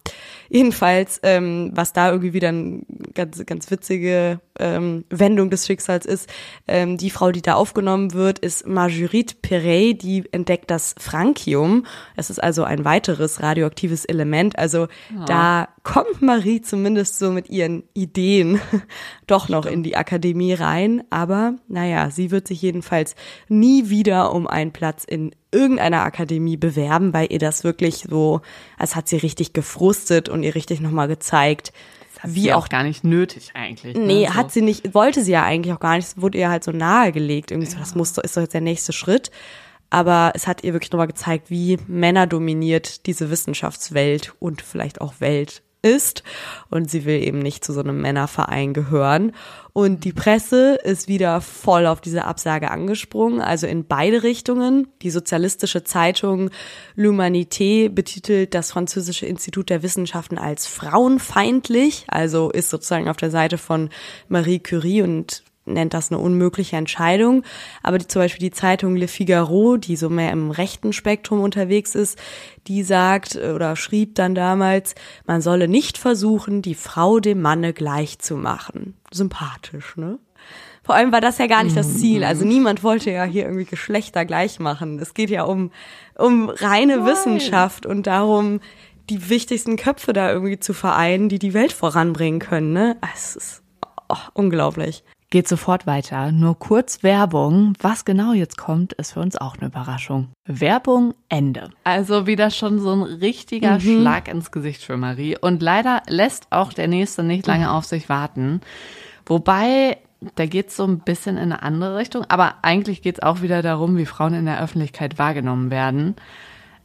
[0.48, 2.82] Jedenfalls, ähm, was da irgendwie wieder eine
[3.14, 6.29] ganz, ganz witzige ähm, Wendung des Schicksals ist,
[6.66, 11.87] ähm, die Frau, die da aufgenommen wird, ist Marguerite Perret, die entdeckt das Frankium.
[12.16, 14.59] Es ist also ein weiteres radioaktives Element.
[14.59, 15.25] Also ja.
[15.27, 18.61] da kommt Marie zumindest so mit ihren Ideen
[19.27, 21.05] doch noch in die Akademie rein.
[21.11, 23.14] Aber naja, sie wird sich jedenfalls
[23.49, 28.40] nie wieder um einen Platz in irgendeiner Akademie bewerben, weil ihr das wirklich so,
[28.77, 31.73] als hat sie richtig gefrustet und ihr richtig nochmal gezeigt,
[32.24, 33.96] wie auch, auch gar nicht nötig eigentlich.
[33.96, 34.05] Ne?
[34.05, 34.35] Nee, so.
[34.35, 36.07] hat sie nicht, wollte sie ja eigentlich auch gar nicht.
[36.07, 37.50] Es wurde ihr halt so nahegelegt.
[37.50, 37.74] Irgendwie ja.
[37.74, 39.31] so, das muss, ist doch jetzt der nächste Schritt.
[39.90, 45.20] Aber es hat ihr wirklich nochmal gezeigt, wie Männer dominiert diese Wissenschaftswelt und vielleicht auch
[45.20, 46.22] Welt ist
[46.70, 49.32] und sie will eben nicht zu so einem Männerverein gehören.
[49.72, 54.88] Und die Presse ist wieder voll auf diese Absage angesprungen, also in beide Richtungen.
[55.02, 56.50] Die sozialistische Zeitung
[56.96, 63.58] L'Humanité betitelt das französische Institut der Wissenschaften als frauenfeindlich, also ist sozusagen auf der Seite
[63.58, 63.90] von
[64.28, 67.42] Marie Curie und nennt das eine unmögliche Entscheidung.
[67.83, 71.94] Aber die, zum Beispiel die Zeitung Le Figaro, die so mehr im rechten Spektrum unterwegs
[71.94, 72.18] ist,
[72.66, 74.94] die sagt oder schrieb dann damals,
[75.26, 78.94] man solle nicht versuchen, die Frau dem Manne gleich zu machen.
[79.12, 80.18] Sympathisch, ne?
[80.83, 81.96] Vor allem war das ja gar nicht das mhm.
[81.96, 82.24] Ziel.
[82.24, 85.00] Also niemand wollte ja hier irgendwie Geschlechter gleich machen.
[85.00, 85.72] Es geht ja um,
[86.16, 87.07] um reine Nein.
[87.07, 88.61] Wissenschaft und darum,
[89.11, 92.72] die wichtigsten Köpfe da irgendwie zu vereinen, die die Welt voranbringen können.
[92.72, 92.96] Ne?
[93.12, 93.62] Es ist
[94.09, 95.02] oh, unglaublich
[95.37, 96.33] geht sofort weiter.
[96.33, 97.75] Nur kurz Werbung.
[97.83, 100.29] Was genau jetzt kommt, ist für uns auch eine Überraschung.
[100.46, 101.68] Werbung Ende.
[101.85, 103.81] Also wieder schon so ein richtiger mhm.
[103.81, 105.37] Schlag ins Gesicht für Marie.
[105.38, 108.62] Und leider lässt auch der nächste nicht lange auf sich warten.
[109.27, 109.99] Wobei,
[110.37, 112.25] da geht es so ein bisschen in eine andere Richtung.
[112.31, 116.16] Aber eigentlich geht es auch wieder darum, wie Frauen in der Öffentlichkeit wahrgenommen werden.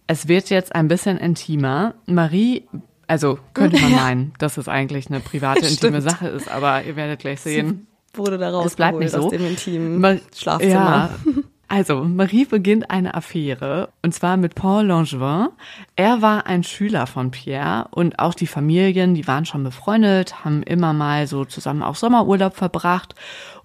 [0.07, 1.93] Es wird jetzt ein bisschen intimer.
[2.05, 2.67] Marie
[3.07, 7.21] also könnte man meinen, dass es eigentlich eine private, intime Sache ist, aber ihr werdet
[7.21, 9.25] gleich sehen, wurde da rausgeholt bleibt nicht so.
[9.25, 10.73] aus dem intimen Schlafzimmer.
[10.73, 11.09] Ja.
[11.73, 15.47] Also, Marie beginnt eine Affäre, und zwar mit Paul Langevin.
[15.95, 20.63] Er war ein Schüler von Pierre und auch die Familien, die waren schon befreundet, haben
[20.63, 23.15] immer mal so zusammen auch Sommerurlaub verbracht.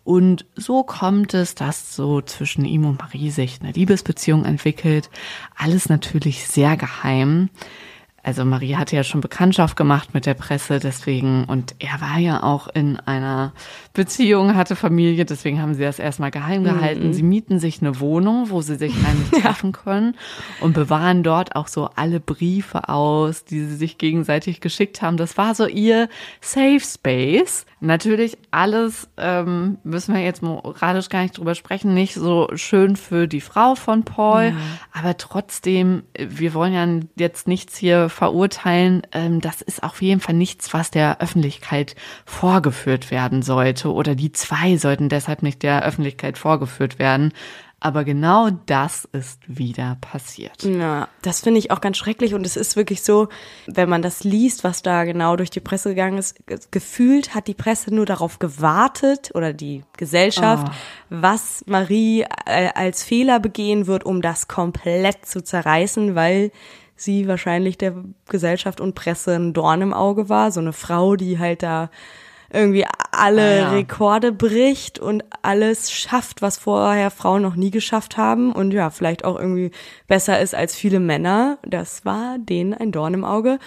[0.04, 5.11] Und so kommt es, dass so zwischen ihm und Marie sich eine Liebesbeziehung entwickelt.
[5.56, 7.50] Alles natürlich sehr geheim.
[8.22, 12.44] also Marie hatte ja schon Bekanntschaft gemacht mit der Presse, deswegen, und er war ja
[12.44, 13.52] auch in einer
[13.96, 17.09] Beziehung, hatte Familie, deswegen haben sie das erstmal geheim gehalten.
[17.09, 17.12] Mhm.
[17.14, 20.16] Sie mieten sich eine Wohnung, wo sie sich heimlich treffen können
[20.61, 25.16] und bewahren dort auch so alle Briefe aus, die sie sich gegenseitig geschickt haben.
[25.16, 26.11] Das war so ihr
[26.42, 27.64] Safe Space.
[27.80, 33.26] Natürlich alles, ähm, müssen wir jetzt moralisch gar nicht drüber sprechen, nicht so schön für
[33.26, 34.54] die Frau von Paul, ja.
[34.92, 39.02] aber trotzdem, wir wollen ja jetzt nichts hier verurteilen.
[39.12, 44.33] Ähm, das ist auf jeden Fall nichts, was der Öffentlichkeit vorgeführt werden sollte oder die
[44.33, 47.33] zwei sollten deshalb nicht der Öffentlichkeit vorgeführt werden.
[47.79, 50.62] Aber genau das ist wieder passiert.
[50.62, 52.33] Ja, das finde ich auch ganz schrecklich.
[52.33, 53.29] Und es ist wirklich so,
[53.66, 56.37] wenn man das liest, was da genau durch die Presse gegangen ist,
[56.70, 60.75] gefühlt hat die Presse nur darauf gewartet oder die Gesellschaft, oh.
[61.11, 66.53] was Marie äh, als Fehler begehen wird, um das komplett zu zerreißen, weil
[66.96, 67.94] sie wahrscheinlich der
[68.27, 70.51] Gesellschaft und Presse ein Dorn im Auge war.
[70.51, 71.90] So eine Frau, die halt da
[72.52, 73.70] irgendwie alle ah, ja.
[73.70, 79.24] Rekorde bricht und alles schafft, was vorher Frauen noch nie geschafft haben und ja, vielleicht
[79.24, 79.70] auch irgendwie
[80.06, 81.59] besser ist als viele Männer.
[81.62, 83.59] Das war denen ein Dorn im Auge.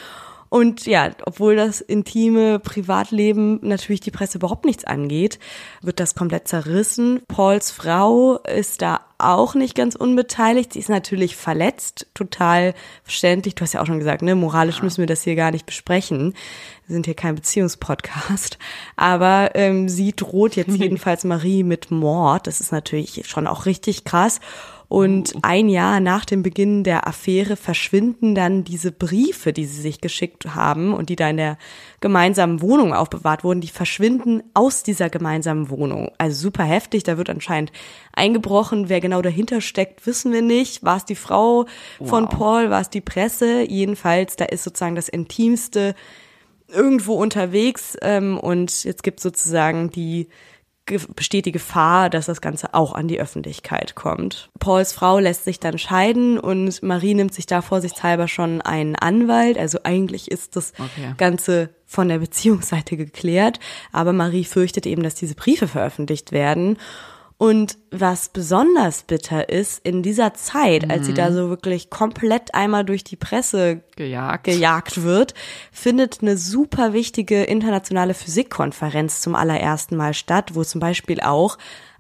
[0.49, 5.39] Und ja, obwohl das intime Privatleben natürlich die Presse überhaupt nichts angeht,
[5.81, 7.21] wird das komplett zerrissen.
[7.27, 10.73] Pauls Frau ist da auch nicht ganz unbeteiligt.
[10.73, 13.53] Sie ist natürlich verletzt, total verständlich.
[13.53, 16.33] Du hast ja auch schon gesagt, ne, moralisch müssen wir das hier gar nicht besprechen.
[16.88, 18.57] Wir sind hier kein Beziehungspodcast.
[18.95, 22.47] Aber ähm, sie droht jetzt jedenfalls Marie mit Mord.
[22.47, 24.39] Das ist natürlich schon auch richtig krass.
[24.89, 25.39] Und oh.
[25.43, 30.56] ein Jahr nach dem Beginn der Affäre verschwinden dann diese Briefe, die sie sich geschickt
[30.56, 31.58] haben und die da in der
[32.02, 36.12] gemeinsamen Wohnung aufbewahrt wurden, die verschwinden aus dieser gemeinsamen Wohnung.
[36.17, 37.71] Also super heftig, da wird anscheinend
[38.13, 38.89] eingebrochen.
[38.89, 40.84] Wer genau dahinter steckt, wissen wir nicht.
[40.84, 41.67] War es die Frau
[42.04, 42.30] von wow.
[42.30, 43.62] Paul, war es die Presse?
[43.69, 45.93] Jedenfalls, da ist sozusagen das Intimste
[46.67, 50.28] irgendwo unterwegs ähm, und jetzt gibt sozusagen die
[51.15, 54.49] besteht die Gefahr, dass das Ganze auch an die Öffentlichkeit kommt.
[54.60, 59.58] Pauls Frau lässt sich dann scheiden und Marie nimmt sich da vorsichtshalber schon einen Anwalt.
[59.58, 61.13] Also eigentlich ist das okay.
[61.17, 63.60] Ganze von der Beziehungsseite geklärt.
[63.91, 66.78] Aber Marie fürchtet eben, dass diese Briefe veröffentlicht werden.
[67.41, 70.91] Und was besonders bitter ist, in dieser Zeit, mhm.
[70.91, 71.36] als sie da mhm.
[71.36, 74.43] so wirklich komplett einmal durch die Presse gejagt.
[74.43, 75.34] gejagt wird,
[75.71, 81.58] findet eine super wichtige internationale Physikkonferenz zum allerersten Mal statt, wo zum Beispiel auch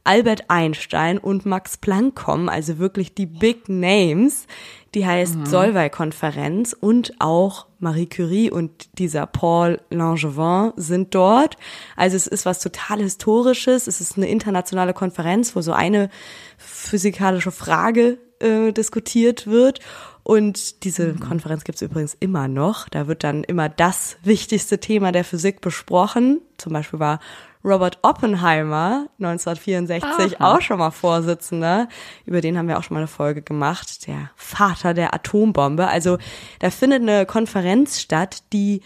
[0.09, 4.47] Albert Einstein und Max Planck kommen, also wirklich die Big Names.
[4.95, 5.45] Die heißt mhm.
[5.45, 11.57] Solvay-Konferenz und auch Marie Curie und dieser Paul Langevin sind dort.
[11.95, 13.85] Also es ist was total Historisches.
[13.85, 16.09] Es ist eine internationale Konferenz, wo so eine
[16.57, 19.79] physikalische Frage äh, diskutiert wird.
[20.23, 21.19] Und diese mhm.
[21.19, 22.89] Konferenz gibt es übrigens immer noch.
[22.89, 26.41] Da wird dann immer das wichtigste Thema der Physik besprochen.
[26.57, 27.19] Zum Beispiel war
[27.63, 30.55] Robert Oppenheimer 1964 Aha.
[30.55, 31.89] auch schon mal Vorsitzender.
[32.25, 34.07] Über den haben wir auch schon mal eine Folge gemacht.
[34.07, 35.87] Der Vater der Atombombe.
[35.87, 36.17] Also
[36.59, 38.81] da findet eine Konferenz statt, die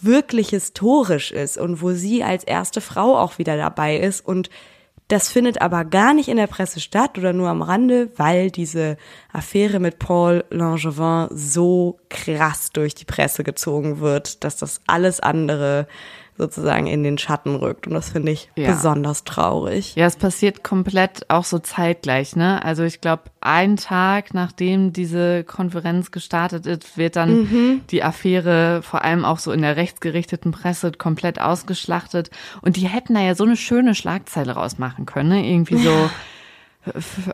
[0.00, 4.50] wirklich historisch ist und wo sie als erste Frau auch wieder dabei ist und
[5.08, 8.96] das findet aber gar nicht in der Presse statt oder nur am Rande, weil diese
[9.32, 15.86] Affäre mit Paul Langevin so krass durch die Presse gezogen wird, dass das alles andere
[16.36, 17.86] sozusagen in den Schatten rückt.
[17.86, 18.72] Und das finde ich ja.
[18.72, 19.94] besonders traurig.
[19.94, 22.64] Ja, es passiert komplett auch so zeitgleich, ne?
[22.64, 27.80] Also ich glaube, einen Tag nachdem diese Konferenz gestartet ist, wird dann mhm.
[27.90, 32.30] die Affäre vor allem auch so in der rechtsgerichteten Presse komplett ausgeschlachtet.
[32.62, 35.48] Und die hätten da ja so eine schöne Schlagzeile rausmachen können, ne?
[35.48, 36.10] Irgendwie so.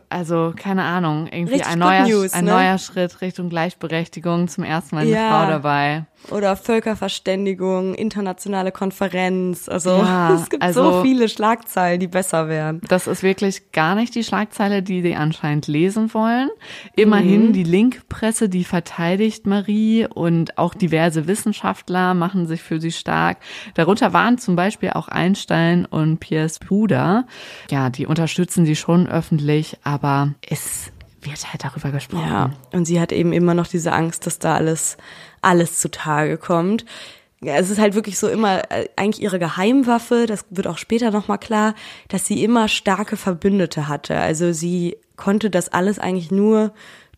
[0.08, 2.52] also keine Ahnung, irgendwie Richtig ein neuer, News, ein ne?
[2.52, 5.28] neuer Schritt Richtung Gleichberechtigung, zum ersten Mal eine ja.
[5.30, 6.04] Frau dabei.
[6.30, 9.68] Oder Völkerverständigung, internationale Konferenz.
[9.68, 12.80] Also ja, es gibt also, so viele Schlagzeilen, die besser wären.
[12.88, 16.50] Das ist wirklich gar nicht die Schlagzeile, die die anscheinend lesen wollen.
[16.94, 17.52] Immerhin mhm.
[17.52, 23.38] die Linkpresse, die verteidigt Marie und auch diverse Wissenschaftler machen sich für sie stark.
[23.74, 27.26] Darunter waren zum Beispiel auch Einstein und Piers Bruder.
[27.70, 32.26] Ja, die unterstützen sie schon öffentlich, aber es wird halt darüber gesprochen.
[32.26, 34.96] Ja, und sie hat eben immer noch diese Angst, dass da alles,
[35.42, 36.85] alles zutage kommt.
[37.42, 41.11] Ja, es ist halt wirklich so immer äh, eigentlich ihre Geheimwaffe, das wird auch später
[41.11, 41.74] nochmal klar,
[42.09, 44.18] dass sie immer starke Verbündete hatte.
[44.18, 46.72] Also sie konnte das alles eigentlich nur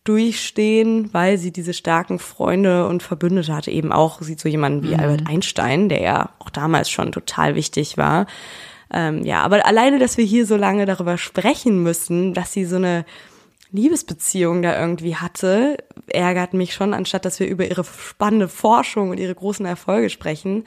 [0.05, 4.93] durchstehen, weil sie diese starken Freunde und Verbündete hatte, eben auch sie so jemanden wie
[4.93, 4.99] mhm.
[4.99, 8.25] Albert Einstein, der ja auch damals schon total wichtig war.
[8.93, 12.75] Ähm, ja, aber alleine, dass wir hier so lange darüber sprechen müssen, dass sie so
[12.75, 13.05] eine
[13.73, 19.19] Liebesbeziehung da irgendwie hatte, ärgert mich schon, anstatt dass wir über ihre spannende Forschung und
[19.19, 20.63] ihre großen Erfolge sprechen.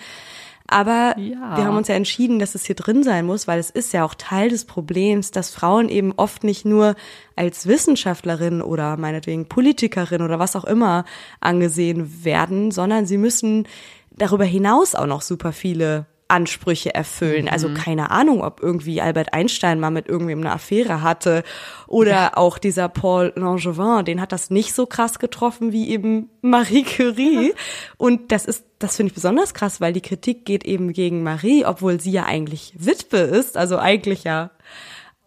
[0.69, 1.57] Aber ja.
[1.57, 4.05] wir haben uns ja entschieden, dass es hier drin sein muss, weil es ist ja
[4.05, 6.97] auch Teil des Problems, dass Frauen eben oft nicht nur
[7.37, 11.05] als Wissenschaftlerin oder meinetwegen Politikerin oder was auch immer
[11.41, 13.69] angesehen werden, sondern sie müssen
[14.11, 17.49] darüber hinaus auch noch super viele Ansprüche erfüllen.
[17.49, 17.75] Also mhm.
[17.75, 21.43] Also keine Ahnung, ob irgendwie Albert Einstein mal mit irgendwem eine Affäre hatte
[21.87, 22.37] oder ja.
[22.37, 27.55] auch dieser Paul Langevin, den hat das nicht so krass getroffen wie eben Marie Curie.
[27.97, 31.65] Und das ist, das finde ich besonders krass, weil die Kritik geht eben gegen Marie,
[31.65, 34.51] obwohl sie ja eigentlich Witwe ist, also eigentlich ja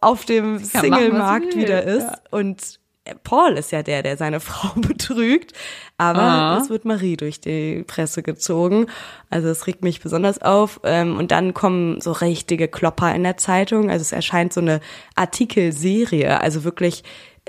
[0.02, 2.04] auf dem Single-Markt wieder ist.
[2.04, 2.20] Ja.
[2.32, 2.79] Und
[3.24, 5.54] Paul ist ja der, der seine Frau betrügt,
[5.98, 6.60] aber ah.
[6.62, 8.88] es wird Marie durch die Presse gezogen.
[9.30, 10.80] Also es regt mich besonders auf.
[10.84, 13.89] Ähm, und dann kommen so richtige Klopper in der Zeitung.
[13.89, 14.80] Also es erscheint so eine
[15.15, 17.04] Artikelserie, also wirklich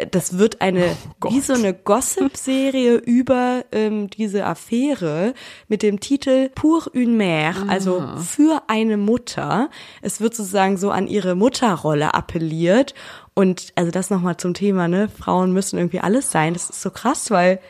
[0.07, 5.35] das wird eine oh wie so eine Gossip-Serie über ähm, diese Affäre
[5.69, 9.71] mit dem Titel Pour une mère, also für eine Mutter.
[10.03, 12.95] Es wird sozusagen so an ihre Mutterrolle appelliert
[13.35, 15.09] und also das nochmal zum Thema, ne?
[15.09, 16.53] Frauen müssen irgendwie alles sein.
[16.53, 17.61] Das ist so krass, weil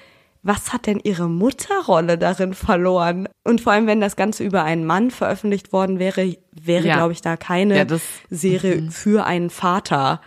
[0.42, 3.28] was hat denn ihre Mutterrolle darin verloren?
[3.44, 6.96] Und vor allem, wenn das Ganze über einen Mann veröffentlicht worden wäre, wäre, ja.
[6.96, 7.86] glaube ich, da keine ja,
[8.30, 8.90] Serie mhm.
[8.90, 10.20] für einen Vater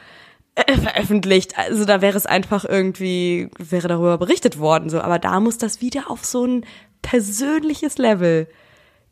[0.56, 1.58] äh, veröffentlicht.
[1.58, 5.02] Also da wäre es einfach irgendwie, wäre darüber berichtet worden, so.
[5.02, 6.66] Aber da muss das wieder auf so ein
[7.02, 8.48] persönliches Level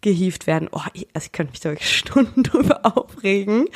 [0.01, 0.69] gehievt werden.
[0.71, 3.67] Oh, ich, also ich könnte mich da wirklich Stunden drüber aufregen.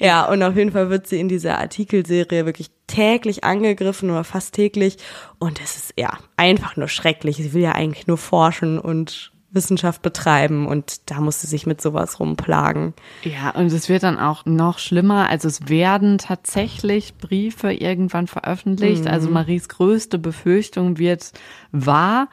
[0.00, 4.54] Ja, und auf jeden Fall wird sie in dieser Artikelserie wirklich täglich angegriffen oder fast
[4.54, 4.96] täglich.
[5.38, 7.36] Und es ist ja einfach nur schrecklich.
[7.36, 11.80] Sie will ja eigentlich nur forschen und Wissenschaft betreiben und da muss sie sich mit
[11.80, 12.94] sowas rumplagen.
[13.22, 15.28] Ja, und es wird dann auch noch schlimmer.
[15.30, 19.04] Also es werden tatsächlich Briefe irgendwann veröffentlicht.
[19.04, 19.10] Mhm.
[19.10, 21.32] Also Maries größte Befürchtung wird
[21.72, 22.28] wahr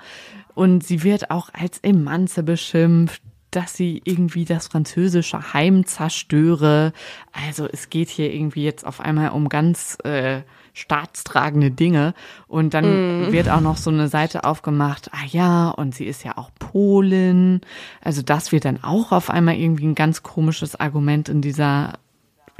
[0.55, 6.93] und sie wird auch als Emanze beschimpft dass sie irgendwie das französische Heim zerstöre.
[7.33, 10.41] Also es geht hier irgendwie jetzt auf einmal um ganz äh,
[10.73, 12.13] staatstragende Dinge.
[12.47, 13.31] Und dann mm.
[13.31, 17.61] wird auch noch so eine Seite aufgemacht, ah ja, und sie ist ja auch Polin.
[18.01, 21.93] Also das wird dann auch auf einmal irgendwie ein ganz komisches Argument in dieser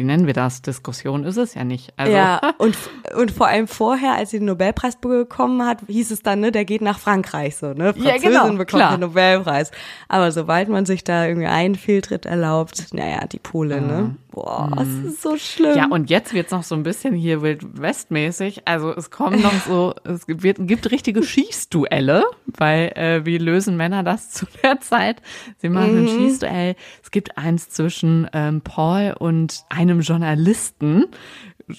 [0.02, 0.64] wie nennen wir das?
[0.64, 1.94] Diskussion ist es ja nicht.
[1.96, 2.12] Also.
[2.12, 2.76] Ja, und,
[3.16, 6.66] und vor allem vorher, als sie den Nobelpreis bekommen hat, hieß es dann, ne, der
[6.66, 7.94] geht nach Frankreich, so, ne?
[7.94, 8.98] Französin ja, genau, bekommt klar.
[8.98, 9.70] den Nobelpreis.
[10.08, 14.16] Aber sobald man sich da irgendwie einen Fehltritt erlaubt, naja, die Pole, ne?
[14.32, 14.68] Ah.
[14.68, 14.76] Boah, mhm.
[14.76, 15.78] das ist so schlimm.
[15.78, 18.68] Ja, und jetzt wird's noch so ein bisschen hier Wild West-mäßig.
[18.68, 24.04] Also es kommen noch so, es wird, gibt richtige Schießduelle, weil äh, wie lösen Männer
[24.04, 25.22] das zu der Zeit?
[25.58, 26.08] Sie machen mhm.
[26.08, 26.76] ein Schießduell.
[27.04, 31.06] Es gibt eins zwischen ähm, Paul und einem Journalisten,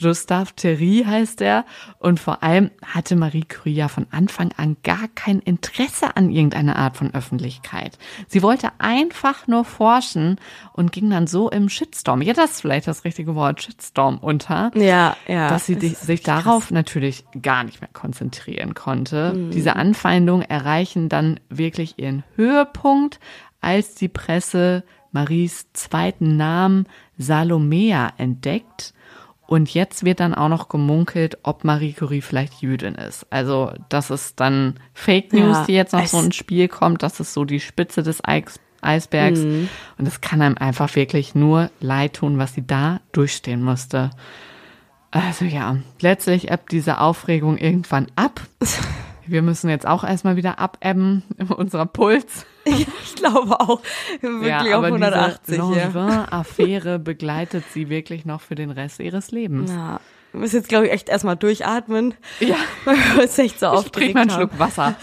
[0.01, 1.65] Gustave Thierry heißt er.
[1.99, 6.77] Und vor allem hatte Marie Curie ja von Anfang an gar kein Interesse an irgendeiner
[6.77, 7.99] Art von Öffentlichkeit.
[8.29, 10.37] Sie wollte einfach nur forschen
[10.73, 14.71] und ging dann so im Shitstorm, ja, das ist vielleicht das richtige Wort, Shitstorm unter.
[14.75, 15.49] Ja, ja.
[15.49, 19.33] Dass sie das sich darauf natürlich gar nicht mehr konzentrieren konnte.
[19.35, 19.51] Mhm.
[19.51, 23.21] Diese Anfeindungen erreichen dann wirklich ihren Höhepunkt,
[23.61, 26.87] als die Presse Maries zweiten Namen
[27.19, 28.95] Salomea entdeckt
[29.53, 33.27] und jetzt wird dann auch noch gemunkelt, ob Marie Curie vielleicht Jüdin ist.
[33.29, 37.03] Also das ist dann Fake News, ja, die jetzt noch so ins Spiel kommt.
[37.03, 39.41] Das ist so die Spitze des Eis Eisbergs.
[39.41, 39.69] Mhm.
[39.99, 44.09] Und es kann einem einfach wirklich nur leid tun, was sie da durchstehen musste.
[45.11, 48.41] Also ja, letztlich ebbt diese Aufregung irgendwann ab.
[49.27, 52.47] Wir müssen jetzt auch erstmal wieder abebben in unserer Puls.
[52.65, 53.81] Ja, ich glaube auch.
[54.21, 55.61] Wirklich ja, auf 180.
[55.61, 56.29] Diese ja.
[56.31, 59.73] affäre begleitet sie wirklich noch für den Rest ihres Lebens.
[59.73, 59.99] Ja.
[60.33, 62.15] Wir müssen jetzt, glaube ich, echt erstmal durchatmen.
[62.41, 62.55] Ja.
[62.85, 64.95] Weil wir uns echt so aufgeregt mal einen Schluck Wasser.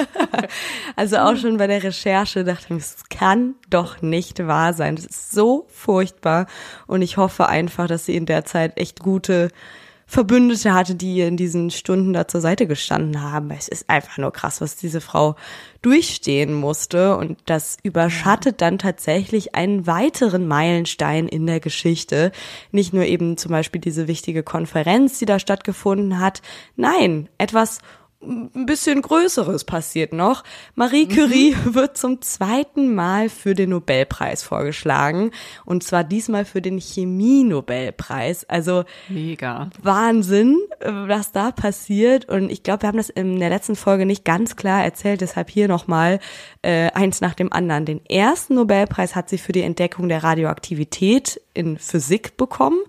[0.95, 4.95] also auch schon bei der Recherche dachte ich, es kann doch nicht wahr sein.
[4.95, 6.47] Das ist so furchtbar.
[6.87, 9.49] Und ich hoffe einfach, dass sie in der Zeit echt gute
[10.09, 13.51] Verbündete hatte, die in diesen Stunden da zur Seite gestanden haben.
[13.51, 15.35] Es ist einfach nur krass, was diese Frau
[15.83, 17.15] durchstehen musste.
[17.15, 22.31] Und das überschattet dann tatsächlich einen weiteren Meilenstein in der Geschichte.
[22.71, 26.41] Nicht nur eben zum Beispiel diese wichtige Konferenz, die da stattgefunden hat.
[26.75, 27.77] Nein, etwas
[28.21, 30.43] ein bisschen Größeres passiert noch.
[30.75, 31.07] Marie.
[31.07, 31.75] Curie mhm.
[31.75, 35.31] wird zum zweiten Mal für den Nobelpreis vorgeschlagen.
[35.65, 38.43] Und zwar diesmal für den Chemie-Nobelpreis.
[38.45, 39.69] Also mega.
[39.81, 42.27] Wahnsinn, was da passiert.
[42.27, 45.21] Und ich glaube, wir haben das in der letzten Folge nicht ganz klar erzählt.
[45.21, 46.19] Deshalb hier nochmal
[46.61, 47.85] äh, eins nach dem anderen.
[47.85, 52.79] Den ersten Nobelpreis hat sie für die Entdeckung der Radioaktivität in Physik bekommen.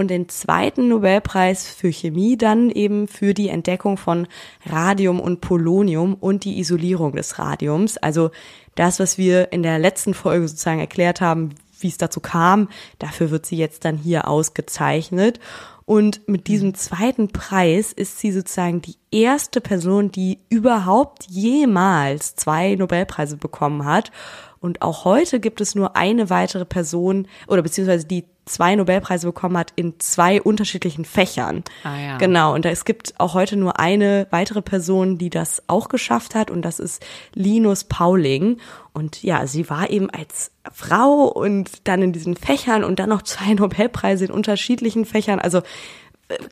[0.00, 4.26] Und den zweiten Nobelpreis für Chemie dann eben für die Entdeckung von
[4.64, 7.98] Radium und Polonium und die Isolierung des Radiums.
[7.98, 8.30] Also
[8.74, 13.30] das, was wir in der letzten Folge sozusagen erklärt haben, wie es dazu kam, dafür
[13.30, 15.38] wird sie jetzt dann hier ausgezeichnet.
[15.84, 22.74] Und mit diesem zweiten Preis ist sie sozusagen die erste Person, die überhaupt jemals zwei
[22.74, 24.12] Nobelpreise bekommen hat.
[24.60, 29.56] Und auch heute gibt es nur eine weitere Person oder beziehungsweise die zwei Nobelpreise bekommen
[29.56, 31.64] hat in zwei unterschiedlichen Fächern.
[31.82, 32.18] Ah, ja.
[32.18, 32.54] Genau.
[32.54, 36.50] Und es gibt auch heute nur eine weitere Person, die das auch geschafft hat.
[36.50, 38.58] Und das ist Linus Pauling.
[38.92, 43.22] Und ja, sie war eben als Frau und dann in diesen Fächern und dann noch
[43.22, 45.38] zwei Nobelpreise in unterschiedlichen Fächern.
[45.38, 45.62] Also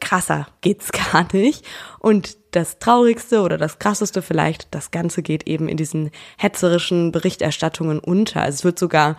[0.00, 1.64] krasser geht's gar nicht.
[1.98, 7.98] Und das Traurigste oder das Krasseste vielleicht, das Ganze geht eben in diesen hetzerischen Berichterstattungen
[7.98, 8.42] unter.
[8.42, 9.16] Also es wird sogar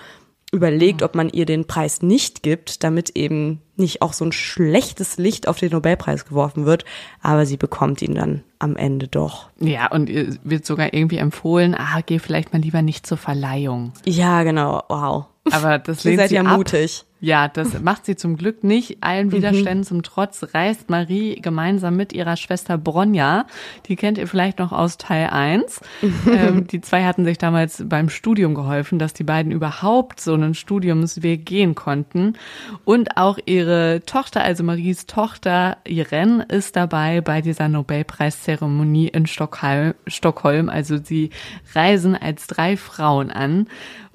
[0.51, 5.17] überlegt, ob man ihr den Preis nicht gibt, damit eben nicht auch so ein schlechtes
[5.17, 6.85] Licht auf den Nobelpreis geworfen wird,
[7.21, 9.49] aber sie bekommt ihn dann am Ende doch.
[9.59, 10.09] Ja, und
[10.43, 13.93] wird sogar irgendwie empfohlen, ah, geh vielleicht mal lieber nicht zur Verleihung.
[14.05, 15.25] Ja, genau, wow.
[15.51, 16.57] Aber das Ihr lehnt seid sie ja ab.
[16.57, 17.05] mutig.
[17.21, 18.99] Ja, das macht sie zum Glück nicht.
[19.01, 23.45] Allen Widerständen zum Trotz reist Marie gemeinsam mit ihrer Schwester Bronja,
[23.87, 25.81] die kennt ihr vielleicht noch aus Teil 1.
[26.31, 30.53] ähm, die zwei hatten sich damals beim Studium geholfen, dass die beiden überhaupt so einen
[30.53, 32.37] Studiumsweg gehen konnten.
[32.85, 39.93] Und auch ihre Tochter, also Maries Tochter Irene, ist dabei bei dieser Nobelpreiszeremonie in Stockholm.
[40.07, 40.69] Stockholm.
[40.69, 41.31] Also sie
[41.75, 43.67] reisen als drei Frauen an.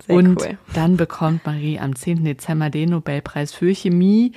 [0.06, 0.58] Sehr und cool.
[0.74, 2.24] dann bekommt Marie am 10.
[2.24, 4.32] Dezember den Nobelpreis für Chemie.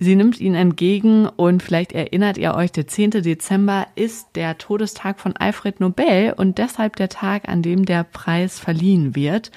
[0.00, 3.10] Sie nimmt ihn entgegen und vielleicht erinnert ihr euch, der 10.
[3.10, 8.58] Dezember ist der Todestag von Alfred Nobel und deshalb der Tag, an dem der Preis
[8.58, 9.52] verliehen wird.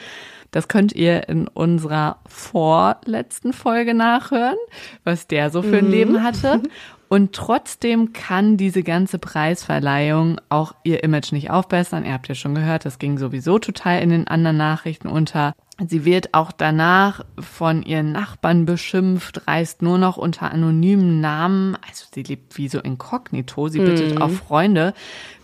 [0.52, 4.58] Das könnt ihr in unserer vorletzten Folge nachhören,
[5.04, 6.62] was der so für ein Leben hatte.
[7.10, 12.06] Und trotzdem kann diese ganze Preisverleihung auch ihr Image nicht aufbessern.
[12.06, 15.54] Ihr habt ja schon gehört, das ging sowieso total in den anderen Nachrichten unter.
[15.88, 21.78] Sie wird auch danach von ihren Nachbarn beschimpft, reist nur noch unter anonymen Namen.
[21.88, 23.70] Also sie lebt wie so inkognito.
[23.70, 24.94] Sie bittet auch Freunde,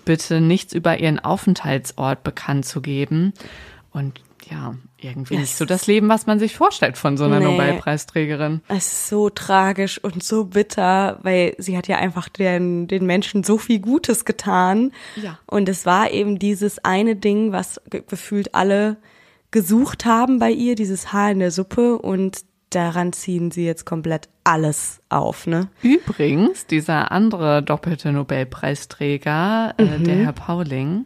[0.05, 3.33] bitte nichts über ihren Aufenthaltsort bekannt zu geben.
[3.91, 7.45] Und ja, irgendwie nicht so das Leben, was man sich vorstellt von so einer Nee.
[7.45, 8.61] Nobelpreisträgerin.
[8.67, 13.43] Es ist so tragisch und so bitter, weil sie hat ja einfach den, den Menschen
[13.43, 14.91] so viel Gutes getan.
[15.21, 15.39] Ja.
[15.47, 18.97] Und es war eben dieses eine Ding, was ge gefühlt alle
[19.51, 22.39] gesucht haben bei ihr, dieses Haar in der Suppe und
[22.71, 25.69] daran ziehen sie jetzt komplett alles auf, ne?
[25.83, 30.03] Übrigens, dieser andere doppelte Nobelpreisträger, äh, Mhm.
[30.05, 31.05] der Herr Pauling,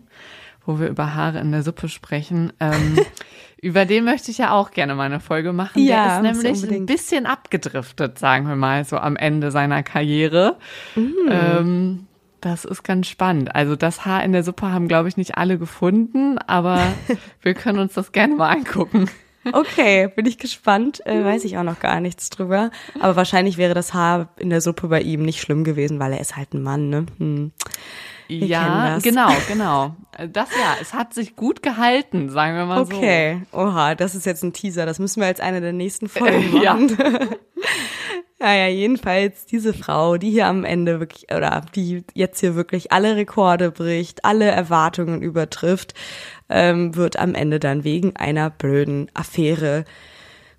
[0.68, 3.00] wo wir über Haare in der Suppe sprechen, ähm,
[3.62, 5.82] über den möchte ich ja auch gerne mal eine Folge machen.
[5.82, 10.58] Ja, der ist nämlich ein bisschen abgedriftet, sagen wir mal, so am Ende seiner Karriere.
[10.96, 11.16] Mhm.
[11.30, 12.08] Ähm,
[12.42, 13.56] das ist ganz spannend.
[13.56, 16.82] Also das Haar in der Suppe haben, glaube ich, nicht alle gefunden, aber
[17.42, 19.10] wir können uns das gerne mal angucken.
[19.54, 21.06] Okay, bin ich gespannt.
[21.06, 22.70] Äh, weiß ich auch noch gar nichts drüber.
[23.00, 26.20] Aber wahrscheinlich wäre das Haar in der Suppe bei ihm nicht schlimm gewesen, weil er
[26.20, 27.06] ist halt ein Mann, ne?
[27.18, 27.52] Hm.
[28.28, 29.96] Kennen ja, genau, genau.
[30.32, 32.94] Das ja, es hat sich gut gehalten, sagen wir mal so.
[32.96, 34.86] Okay, oha, das ist jetzt ein Teaser.
[34.86, 36.74] Das müssen wir als eine der nächsten Folgen Ja.
[36.74, 36.98] machen.
[38.40, 43.16] Naja, jedenfalls diese Frau, die hier am Ende wirklich, oder die jetzt hier wirklich alle
[43.16, 45.96] Rekorde bricht, alle Erwartungen übertrifft,
[46.48, 49.86] ähm, wird am Ende dann wegen einer blöden Affäre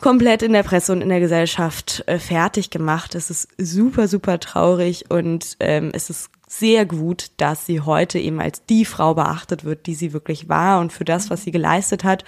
[0.00, 3.14] komplett in der Presse und in der Gesellschaft äh, fertig gemacht.
[3.14, 8.40] Es ist super, super traurig und ähm, es ist sehr gut, dass sie heute eben
[8.40, 12.04] als die Frau beachtet wird, die sie wirklich war und für das, was sie geleistet
[12.04, 12.24] hat.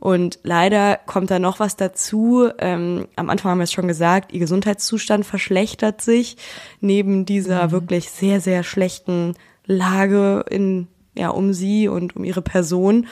[0.00, 2.48] Und leider kommt da noch was dazu.
[2.58, 6.38] Ähm, am Anfang haben wir es schon gesagt, ihr Gesundheitszustand verschlechtert sich
[6.80, 9.34] neben dieser wirklich sehr, sehr schlechten
[9.66, 13.06] Lage in, ja, um sie und um ihre Person.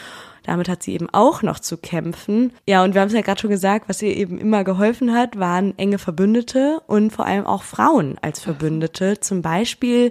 [0.48, 2.52] Damit hat sie eben auch noch zu kämpfen.
[2.66, 5.38] Ja, und wir haben es ja gerade schon gesagt, was ihr eben immer geholfen hat,
[5.38, 9.20] waren enge Verbündete und vor allem auch Frauen als Verbündete.
[9.20, 10.10] Zum Beispiel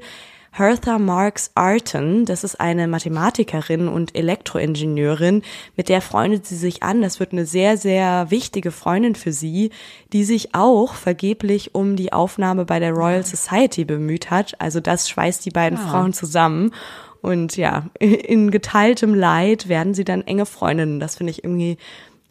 [0.52, 5.44] Hertha Marks Arton, das ist eine Mathematikerin und Elektroingenieurin,
[5.76, 7.02] mit der freundet sie sich an.
[7.02, 9.72] Das wird eine sehr, sehr wichtige Freundin für sie,
[10.14, 14.60] die sich auch vergeblich um die Aufnahme bei der Royal Society bemüht hat.
[14.60, 15.90] Also das schweißt die beiden Ah.
[15.90, 16.72] Frauen zusammen.
[17.28, 21.02] Und ja, in geteiltem Leid werden sie dann enge Freundinnen.
[21.02, 21.78] Das finde ich irgendwie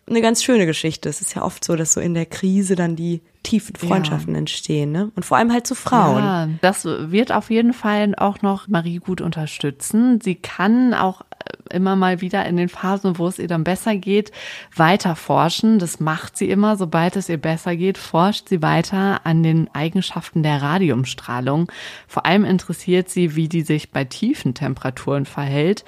[0.08, 1.08] eine ganz schöne Geschichte.
[1.08, 4.90] Es ist ja oft so, dass so in der Krise dann die tiefen Freundschaften entstehen,
[4.90, 5.12] ne?
[5.14, 6.22] Und vor allem halt zu Frauen.
[6.22, 10.20] Ja, das wird auf jeden Fall auch noch Marie gut unterstützen.
[10.20, 13.96] Sie kann auch äh, immer mal wieder in den Phasen, wo es ihr dann besser
[13.96, 14.32] geht,
[14.74, 15.78] weiter forschen.
[15.78, 16.76] Das macht sie immer.
[16.76, 21.70] Sobald es ihr besser geht, forscht sie weiter an den Eigenschaften der Radiumstrahlung.
[22.08, 25.84] Vor allem interessiert sie, wie die sich bei tiefen Temperaturen verhält.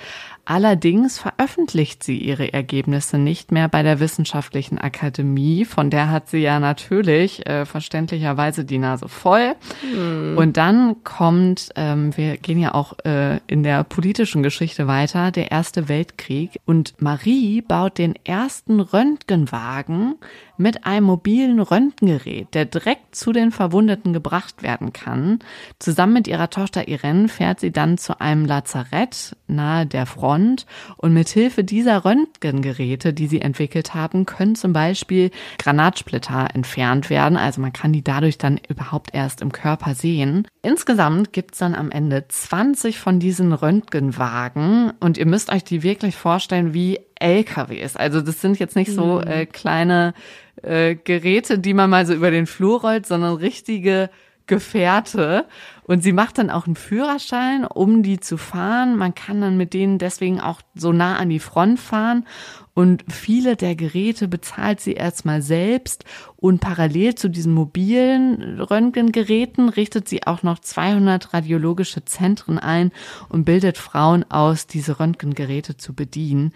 [0.50, 5.66] Allerdings veröffentlicht sie ihre Ergebnisse nicht mehr bei der Wissenschaftlichen Akademie.
[5.66, 9.56] Von der hat sie ja natürlich äh, verständlicherweise die Nase voll.
[9.82, 10.38] Mhm.
[10.38, 15.50] Und dann kommt, ähm, wir gehen ja auch äh, in der politischen Geschichte weiter, der
[15.50, 16.58] Erste Weltkrieg.
[16.64, 20.14] Und Marie baut den ersten Röntgenwagen
[20.58, 25.38] mit einem mobilen Röntgengerät, der direkt zu den Verwundeten gebracht werden kann.
[25.78, 31.12] Zusammen mit ihrer Tochter Irene fährt sie dann zu einem Lazarett nahe der Front und
[31.12, 37.36] mit Hilfe dieser Röntgengeräte, die sie entwickelt haben, können zum Beispiel Granatsplitter entfernt werden.
[37.36, 40.46] Also man kann die dadurch dann überhaupt erst im Körper sehen.
[40.62, 46.16] Insgesamt gibt's dann am Ende 20 von diesen Röntgenwagen und ihr müsst euch die wirklich
[46.16, 47.96] vorstellen wie LKWs.
[47.96, 49.26] Also das sind jetzt nicht so mhm.
[49.26, 50.14] äh, kleine
[50.62, 54.10] äh, Geräte, die man mal so über den Flur rollt, sondern richtige
[54.48, 55.46] Gefährte.
[55.84, 58.96] Und sie macht dann auch einen Führerschein, um die zu fahren.
[58.96, 62.26] Man kann dann mit denen deswegen auch so nah an die Front fahren.
[62.74, 66.04] Und viele der Geräte bezahlt sie erstmal selbst.
[66.36, 72.90] Und parallel zu diesen mobilen Röntgengeräten richtet sie auch noch 200 radiologische Zentren ein
[73.28, 76.52] und bildet Frauen aus, diese Röntgengeräte zu bedienen.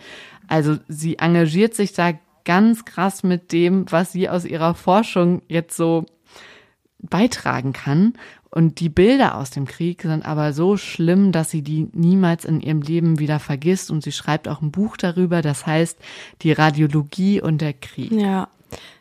[0.48, 2.12] Also sie engagiert sich da
[2.44, 6.06] ganz krass mit dem, was sie aus ihrer Forschung jetzt so
[6.98, 8.14] beitragen kann.
[8.50, 12.60] Und die Bilder aus dem Krieg sind aber so schlimm, dass sie die niemals in
[12.60, 13.90] ihrem Leben wieder vergisst.
[13.90, 15.98] Und sie schreibt auch ein Buch darüber, das heißt
[16.42, 18.12] Die Radiologie und der Krieg.
[18.12, 18.48] Ja.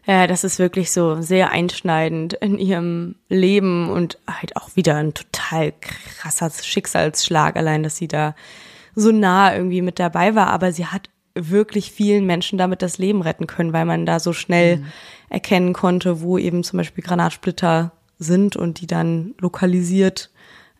[0.05, 5.13] Ja, das ist wirklich so sehr einschneidend in ihrem Leben und halt auch wieder ein
[5.13, 8.35] total krasser Schicksalsschlag, allein, dass sie da
[8.95, 10.47] so nah irgendwie mit dabei war.
[10.47, 14.33] Aber sie hat wirklich vielen Menschen damit das Leben retten können, weil man da so
[14.33, 14.85] schnell mhm.
[15.29, 20.29] erkennen konnte, wo eben zum Beispiel Granatsplitter sind und die dann lokalisiert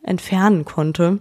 [0.02, 1.20] entfernen konnte.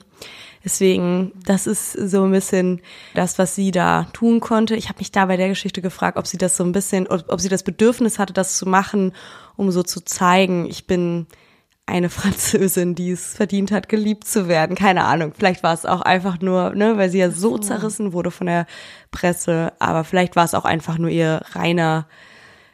[0.64, 2.82] Deswegen, das ist so ein bisschen
[3.16, 4.76] das, was sie da tun konnte.
[4.76, 7.42] Ich habe mich da bei der Geschichte gefragt, ob sie das so ein bisschen, ob
[7.42, 9.14] sie das Bedürfnis hatte, das zu machen,
[9.58, 11.26] um so zu zeigen, ich bin
[11.92, 14.76] eine Französin, die es verdient hat, geliebt zu werden.
[14.76, 15.34] Keine Ahnung.
[15.38, 18.66] Vielleicht war es auch einfach nur, ne, weil sie ja so zerrissen wurde von der
[19.12, 19.74] Presse.
[19.80, 22.08] Aber vielleicht war es auch einfach nur ihr reiner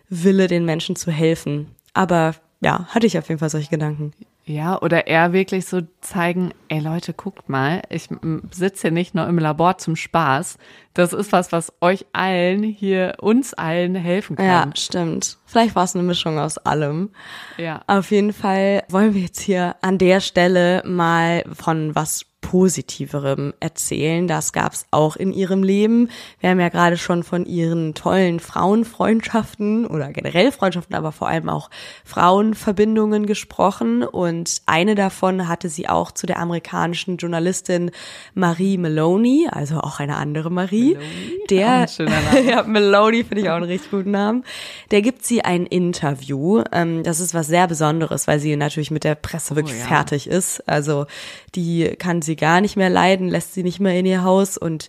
[0.09, 1.67] Wille, den Menschen zu helfen.
[1.93, 4.13] Aber ja, hatte ich auf jeden Fall solche Gedanken.
[4.47, 8.07] Ja, oder eher wirklich so zeigen, ey Leute, guckt mal, ich
[8.51, 10.57] sitze hier nicht nur im Labor zum Spaß.
[10.93, 14.45] Das ist was, was euch allen hier, uns allen helfen kann.
[14.45, 15.37] Ja, stimmt.
[15.45, 17.09] Vielleicht war es eine Mischung aus allem.
[17.57, 17.81] Ja.
[17.87, 24.27] Auf jeden Fall wollen wir jetzt hier an der Stelle mal von was Positiverem erzählen.
[24.27, 26.09] Das gab's auch in ihrem Leben.
[26.39, 31.49] Wir haben ja gerade schon von ihren tollen Frauenfreundschaften oder generell Freundschaften, aber vor allem
[31.49, 31.69] auch
[32.05, 34.03] Frauenverbindungen gesprochen.
[34.03, 37.91] Und eine davon hatte sie auch zu der amerikanischen Journalistin
[38.33, 40.93] Marie Maloney, also auch eine andere Marie.
[40.93, 41.41] Maloney?
[41.49, 41.87] Der,
[42.47, 44.45] ja, Maloney finde ich auch einen richtig guten Namen.
[44.91, 46.63] Der gibt sie ein Interview.
[46.71, 49.87] Ähm, das ist was sehr Besonderes, weil sie natürlich mit der Presse wirklich oh, ja.
[49.87, 50.65] fertig ist.
[50.69, 51.07] Also
[51.55, 54.87] die kann sie gar nicht mehr leiden, lässt sie nicht mehr in ihr Haus und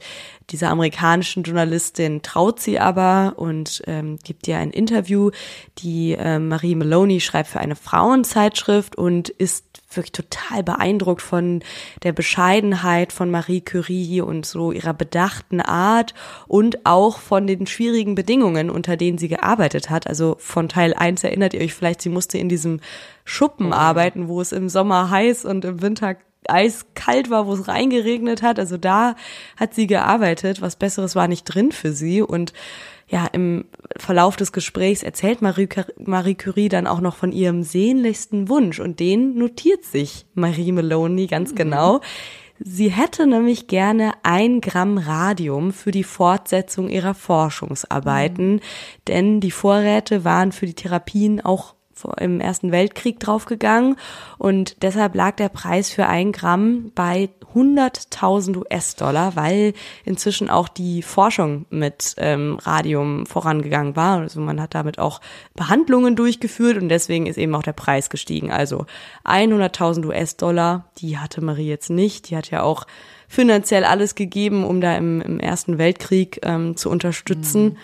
[0.51, 5.31] dieser amerikanischen Journalistin traut sie aber und ähm, gibt ihr ein Interview.
[5.79, 11.63] Die äh, Marie Maloney schreibt für eine Frauenzeitschrift und ist wirklich total beeindruckt von
[12.03, 16.15] der Bescheidenheit von Marie Curie und so ihrer bedachten Art
[16.47, 20.07] und auch von den schwierigen Bedingungen, unter denen sie gearbeitet hat.
[20.07, 22.81] Also von Teil 1 erinnert ihr euch vielleicht, sie musste in diesem
[23.25, 26.17] Schuppen oh arbeiten, wo es im Sommer heiß und im Winter
[26.49, 28.59] eiskalt war, wo es reingeregnet hat.
[28.59, 29.15] Also da
[29.57, 30.61] hat sie gearbeitet.
[30.61, 32.23] Was Besseres war nicht drin für sie.
[32.23, 32.53] Und
[33.09, 33.65] ja, im
[33.97, 38.81] Verlauf des Gesprächs erzählt Marie, Curie dann auch noch von ihrem sehnlichsten Wunsch.
[38.81, 41.57] Und den notiert sich Marie Maloney ganz mhm.
[41.57, 42.01] genau.
[42.61, 48.61] Sie hätte nämlich gerne ein Gramm Radium für die Fortsetzung ihrer Forschungsarbeiten, mhm.
[49.07, 51.75] denn die Vorräte waren für die Therapien auch
[52.19, 53.97] im Ersten Weltkrieg draufgegangen
[54.39, 59.73] und deshalb lag der Preis für ein Gramm bei 100.000 US-Dollar, weil
[60.05, 64.19] inzwischen auch die Forschung mit ähm, Radium vorangegangen war.
[64.19, 65.21] Also man hat damit auch
[65.55, 68.51] Behandlungen durchgeführt und deswegen ist eben auch der Preis gestiegen.
[68.51, 68.87] Also
[69.25, 72.31] 100.000 US-Dollar, die hatte Marie jetzt nicht.
[72.31, 72.87] Die hat ja auch
[73.29, 77.77] finanziell alles gegeben, um da im, im Ersten Weltkrieg ähm, zu unterstützen mhm.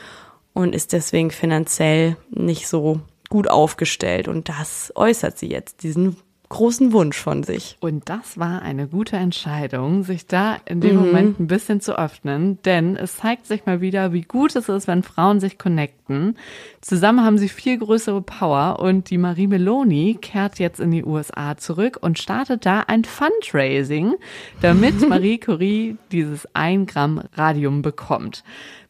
[0.52, 6.16] und ist deswegen finanziell nicht so gut aufgestellt und das äußert sie jetzt, diesen
[6.54, 7.76] großen Wunsch von sich.
[7.80, 11.06] Und das war eine gute Entscheidung, sich da in dem mhm.
[11.06, 14.86] Moment ein bisschen zu öffnen, denn es zeigt sich mal wieder, wie gut es ist,
[14.86, 16.36] wenn Frauen sich connecten.
[16.80, 21.56] Zusammen haben sie viel größere Power und die Marie Meloni kehrt jetzt in die USA
[21.56, 24.14] zurück und startet da ein Fundraising,
[24.60, 28.44] damit Marie Curie dieses 1 Gramm Radium bekommt.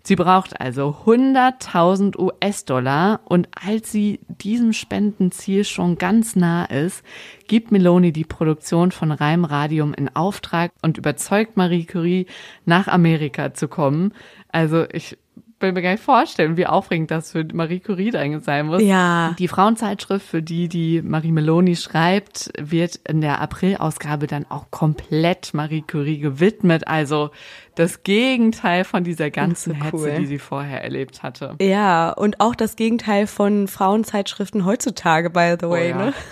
[0.07, 7.03] Sie braucht also 100.000 US-Dollar und als sie diesem Spendenziel schon ganz nah ist,
[7.49, 12.27] gibt Meloni die Produktion von Reim Radium in Auftrag und überzeugt Marie Curie,
[12.67, 14.13] nach Amerika zu kommen.
[14.53, 15.17] Also ich
[15.65, 18.83] will mir gar nicht vorstellen, wie aufregend das für Marie Curie dann sein muss.
[18.83, 19.35] Ja.
[19.39, 25.55] Die Frauenzeitschrift, für die die Marie Meloni schreibt, wird in der Aprilausgabe dann auch komplett
[25.55, 26.87] Marie Curie gewidmet.
[26.87, 27.31] Also
[27.75, 30.15] das Gegenteil von dieser ganzen Hetze, cool.
[30.19, 31.57] die sie vorher erlebt hatte.
[31.61, 35.93] Ja, und auch das Gegenteil von Frauenzeitschriften heutzutage, by the way.
[35.93, 36.05] Oh, ja.
[36.07, 36.15] ne?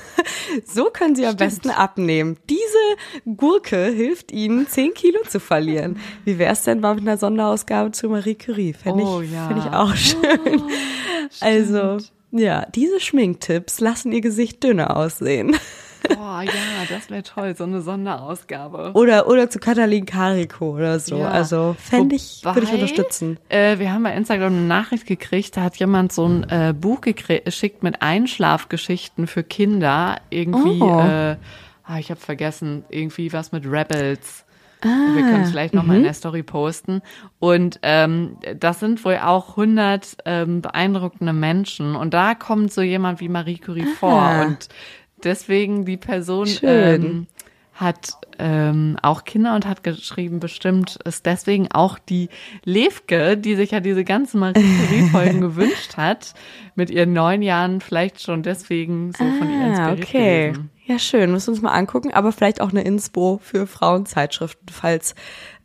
[0.66, 2.36] So können sie am besten abnehmen.
[2.48, 5.98] Diese Gurke hilft ihnen, 10 Kilo zu verlieren.
[6.24, 8.72] Wie wäre es denn mal mit einer Sonderausgabe zu Marie Curie?
[8.72, 9.48] Fände oh, ich, ja.
[9.48, 10.60] Find ich auch schön.
[10.60, 10.68] Oh,
[11.40, 11.98] also,
[12.30, 15.56] ja, diese Schminktipps lassen ihr Gesicht dünner aussehen.
[16.10, 18.92] Oh ja, das wäre toll, so eine Sonderausgabe.
[18.94, 21.18] Oder, oder zu Katalin Kariko oder so.
[21.18, 21.28] Ja.
[21.28, 23.38] Also fände ich, würde ich unterstützen.
[23.48, 27.00] Äh, wir haben bei Instagram eine Nachricht gekriegt, da hat jemand so ein äh, Buch
[27.00, 30.16] geschickt mit Einschlafgeschichten für Kinder.
[30.30, 31.00] Irgendwie, oh.
[31.00, 31.36] äh,
[31.84, 34.44] ah, ich habe vergessen, irgendwie was mit Rebels.
[34.84, 36.06] Ah, wir können es vielleicht nochmal in mhm.
[36.06, 37.02] der Story posten.
[37.38, 41.94] Und ähm, das sind wohl auch 100 ähm, beeindruckende Menschen.
[41.94, 43.96] Und da kommt so jemand wie Marie Curie ah.
[43.98, 44.46] vor.
[44.46, 44.68] Und
[45.24, 47.26] deswegen die Person ähm,
[47.74, 52.28] hat ähm, auch Kinder und hat geschrieben, bestimmt ist deswegen auch die
[52.64, 56.34] Levke, die sich ja diese ganzen Marie Curie-Folgen gewünscht hat,
[56.74, 60.46] mit ihren neun Jahren vielleicht schon deswegen so von ihr ah, inspiriert okay.
[60.48, 60.70] gewesen.
[60.84, 65.14] Ja, schön, müssen wir uns mal angucken, aber vielleicht auch eine Inspo für Frauenzeitschriften, falls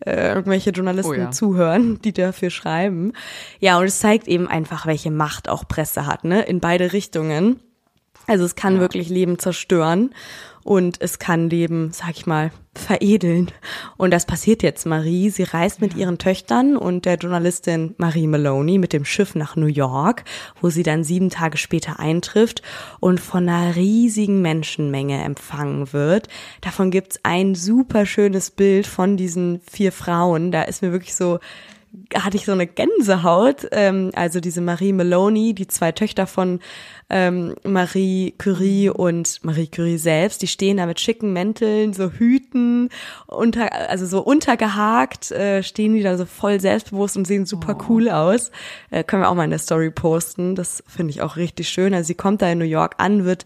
[0.05, 1.31] äh, irgendwelche Journalisten oh ja.
[1.31, 3.13] zuhören, die dafür schreiben.
[3.59, 6.43] Ja, und es zeigt eben einfach, welche Macht auch Presse hat, ne?
[6.43, 7.59] In beide Richtungen.
[8.27, 8.81] Also es kann ja.
[8.81, 10.13] wirklich Leben zerstören
[10.63, 13.47] und es kann Leben, sag ich mal, veredeln.
[13.95, 15.29] Und das passiert jetzt Marie.
[15.29, 19.67] Sie reist mit ihren Töchtern und der Journalistin Marie Maloney mit dem Schiff nach New
[19.67, 20.25] York,
[20.61, 22.61] wo sie dann sieben Tage später eintrifft
[22.99, 26.27] und von einer riesigen Menschenmenge empfangen wird.
[26.59, 30.51] Davon gibt's ein super schönes Bild von diesen vier Frauen.
[30.51, 31.39] Da ist mir wirklich so
[32.15, 33.67] hatte ich so eine Gänsehaut.
[33.71, 36.59] Ähm, also diese Marie Maloney, die zwei Töchter von
[37.09, 42.89] ähm, Marie Curie und Marie Curie selbst, die stehen da mit schicken Mänteln, so Hüten,
[43.27, 47.83] unter, also so untergehakt, äh, stehen die da so voll selbstbewusst und sehen super oh.
[47.89, 48.51] cool aus.
[48.89, 50.55] Äh, können wir auch mal in der Story posten.
[50.55, 51.93] Das finde ich auch richtig schön.
[51.93, 53.45] Also sie kommt da in New York an, wird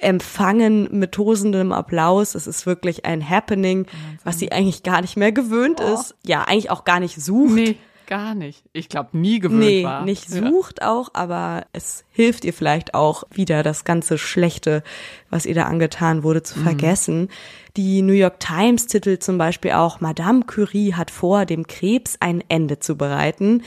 [0.00, 2.34] empfangen mit tosendem Applaus.
[2.34, 3.86] Es ist wirklich ein Happening,
[4.24, 5.94] was sie eigentlich gar nicht mehr gewöhnt oh.
[5.94, 6.14] ist.
[6.24, 7.54] Ja, eigentlich auch gar nicht sucht.
[7.54, 7.76] Nee,
[8.06, 8.62] gar nicht.
[8.72, 10.00] Ich glaube, nie gewöhnt nee, war.
[10.00, 10.92] Nee, nicht sucht ja.
[10.92, 14.82] auch, aber es hilft ihr vielleicht auch wieder das ganze Schlechte,
[15.30, 16.64] was ihr da angetan wurde, zu mhm.
[16.64, 17.28] vergessen.
[17.76, 22.42] Die New York Times titelt zum Beispiel auch, Madame Curie hat vor, dem Krebs ein
[22.48, 23.62] Ende zu bereiten.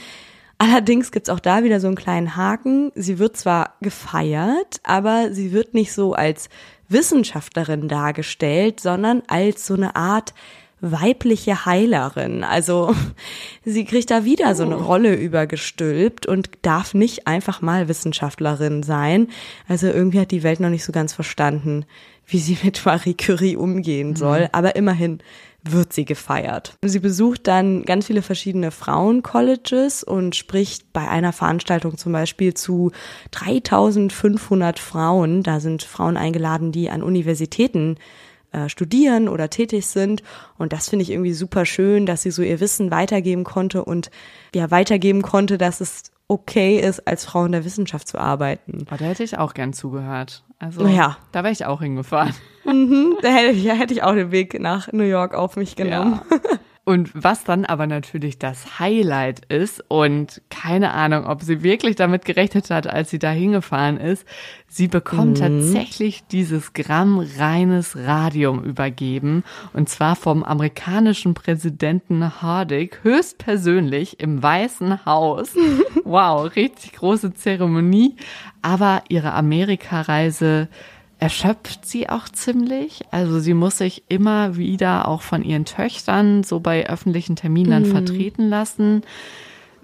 [0.60, 2.92] Allerdings gibt's auch da wieder so einen kleinen Haken.
[2.94, 6.50] Sie wird zwar gefeiert, aber sie wird nicht so als
[6.90, 10.34] Wissenschaftlerin dargestellt, sondern als so eine Art
[10.82, 12.44] weibliche Heilerin.
[12.44, 12.94] Also
[13.64, 14.82] sie kriegt da wieder so eine oh.
[14.82, 19.28] Rolle übergestülpt und darf nicht einfach mal Wissenschaftlerin sein.
[19.66, 21.86] Also irgendwie hat die Welt noch nicht so ganz verstanden,
[22.26, 24.42] wie sie mit Marie Curie umgehen soll.
[24.42, 24.48] Mhm.
[24.52, 25.20] Aber immerhin
[25.62, 26.74] wird sie gefeiert.
[26.82, 32.92] Sie besucht dann ganz viele verschiedene Frauencolleges und spricht bei einer Veranstaltung zum Beispiel zu
[33.32, 35.42] 3500 Frauen.
[35.42, 37.96] Da sind Frauen eingeladen, die an Universitäten
[38.52, 40.22] äh, studieren oder tätig sind.
[40.58, 44.10] Und das finde ich irgendwie super schön, dass sie so ihr Wissen weitergeben konnte und
[44.54, 48.86] ja, weitergeben konnte, dass es okay ist, als Frau in der Wissenschaft zu arbeiten.
[48.90, 50.44] Oh, da hätte ich auch gern zugehört.
[50.60, 51.16] Also ja.
[51.32, 52.34] da wäre ich auch hingefahren.
[52.64, 56.20] Mhm, da hätte, ja, hätte ich auch den Weg nach New York auf mich genommen.
[56.30, 56.38] Ja.
[56.90, 62.24] Und was dann aber natürlich das Highlight ist und keine Ahnung, ob sie wirklich damit
[62.24, 64.26] gerechnet hat, als sie da hingefahren ist,
[64.66, 65.42] sie bekommt mhm.
[65.42, 75.06] tatsächlich dieses Gramm reines Radium übergeben und zwar vom amerikanischen Präsidenten Hardig höchstpersönlich im Weißen
[75.06, 75.50] Haus.
[76.04, 78.16] wow, richtig große Zeremonie,
[78.62, 80.66] aber ihre Amerikareise
[81.20, 83.02] erschöpft sie auch ziemlich.
[83.10, 87.92] Also sie muss sich immer wieder auch von ihren Töchtern so bei öffentlichen Terminen mhm.
[87.92, 89.02] vertreten lassen.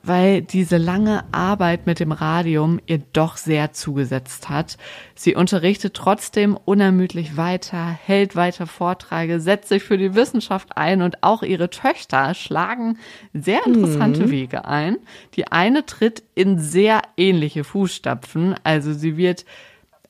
[0.06, 4.76] weil diese lange Arbeit mit dem Radium ihr doch sehr zugesetzt hat.
[5.16, 11.24] Sie unterrichtet trotzdem unermüdlich weiter, hält weiter Vorträge, setzt sich für die Wissenschaft ein und
[11.24, 12.98] auch ihre Töchter schlagen
[13.34, 14.30] sehr interessante mhm.
[14.30, 14.98] Wege ein.
[15.34, 19.44] Die eine tritt in sehr ähnliche Fußstapfen, also sie wird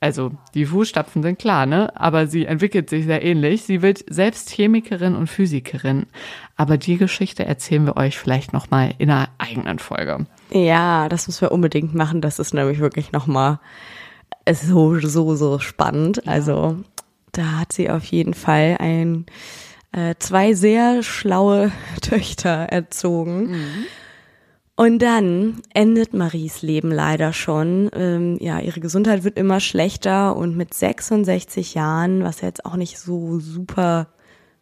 [0.00, 1.90] also die Fußstapfen sind klar, ne?
[1.96, 3.62] Aber sie entwickelt sich sehr ähnlich.
[3.62, 6.06] Sie wird selbst Chemikerin und Physikerin.
[6.56, 10.26] Aber die Geschichte erzählen wir euch vielleicht nochmal in einer eigenen Folge.
[10.50, 12.20] Ja, das müssen wir unbedingt machen.
[12.20, 13.58] Das ist nämlich wirklich nochmal
[14.50, 16.22] so, so, so spannend.
[16.24, 16.32] Ja.
[16.32, 16.78] Also
[17.32, 19.26] da hat sie auf jeden Fall ein,
[19.92, 23.50] äh, zwei sehr schlaue Töchter erzogen.
[23.50, 23.84] Mhm.
[24.76, 27.90] Und dann endet Maries Leben leider schon.
[27.94, 32.98] Ähm, ja, ihre Gesundheit wird immer schlechter und mit 66 Jahren, was jetzt auch nicht
[32.98, 34.08] so super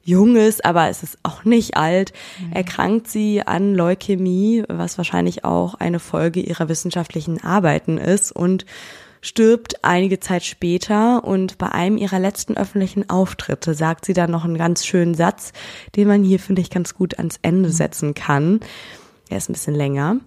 [0.04, 2.52] jung ist, aber es ist auch nicht alt, mhm.
[2.52, 8.66] erkrankt sie an Leukämie, was wahrscheinlich auch eine Folge ihrer wissenschaftlichen Arbeiten ist und
[9.22, 14.44] stirbt einige Zeit später und bei einem ihrer letzten öffentlichen Auftritte sagt sie dann noch
[14.44, 15.52] einen ganz schönen Satz,
[15.96, 17.72] den man hier, finde ich, ganz gut ans Ende mhm.
[17.72, 18.60] setzen kann.
[19.28, 20.20] Er ist ein bisschen länger.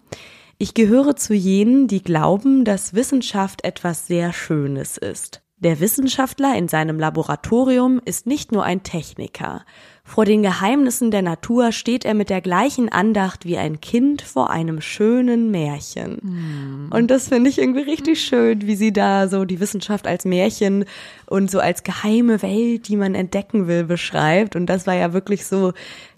[0.57, 5.41] Ich gehöre zu jenen, die glauben, dass Wissenschaft etwas sehr Schönes ist.
[5.59, 9.65] Der Wissenschaftler in seinem Laboratorium ist nicht nur ein Techniker.
[10.03, 14.51] Vor den Geheimnissen der Natur steht er mit der gleichen Andacht wie ein Kind vor
[14.51, 16.19] einem schönen Märchen.
[16.21, 16.89] Mhm.
[16.93, 20.85] Und das finde ich irgendwie richtig schön, wie sie da so die Wissenschaft als Märchen
[21.25, 24.55] und so als geheime Welt, die man entdecken will, beschreibt.
[24.55, 25.73] Und das war ja wirklich so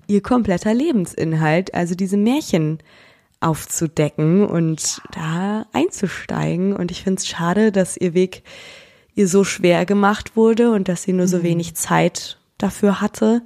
[0.10, 2.80] ihr kompletter Lebensinhalt, also diese Märchen
[3.40, 6.76] aufzudecken und da einzusteigen.
[6.76, 8.44] Und ich finde es schade, dass ihr Weg
[9.16, 11.44] ihr so schwer gemacht wurde und dass sie nur so mhm.
[11.44, 13.44] wenig Zeit dafür hatte.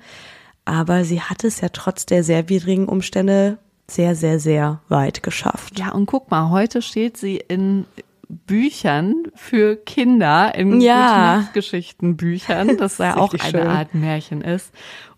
[0.66, 5.78] Aber sie hat es ja trotz der sehr widrigen Umstände sehr, sehr, sehr weit geschafft.
[5.78, 7.86] Ja, und guck mal, heute steht sie in
[8.34, 11.50] Büchern für Kinder, in ja.
[11.54, 13.68] Geschichtenbüchern, das ja auch eine schön.
[13.68, 14.74] Art Märchen ist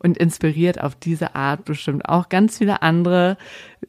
[0.06, 3.38] und inspiriert auf diese Art bestimmt auch ganz viele andere,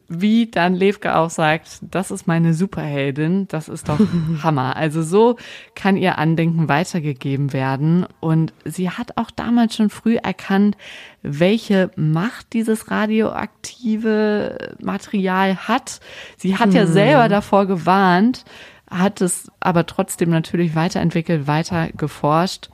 [0.09, 3.99] wie dann Levke auch sagt, das ist meine Superheldin, das ist doch
[4.43, 4.77] Hammer.
[4.77, 5.37] Also so
[5.75, 10.79] kann ihr Andenken weitergegeben werden und sie hat auch damals schon früh erkannt,
[11.21, 16.01] welche Macht dieses radioaktive Material hat.
[16.39, 16.93] Sie hat ja hm.
[16.93, 18.45] selber davor gewarnt,
[18.91, 22.69] hat es aber trotzdem natürlich weiterentwickelt, weiter geforscht.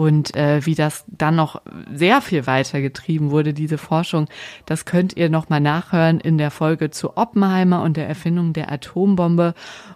[0.00, 1.60] Und äh, wie das dann noch
[1.92, 4.28] sehr viel weiter getrieben wurde, diese Forschung,
[4.64, 9.52] das könnt ihr nochmal nachhören in der Folge zu Oppenheimer und der Erfindung der Atombombe.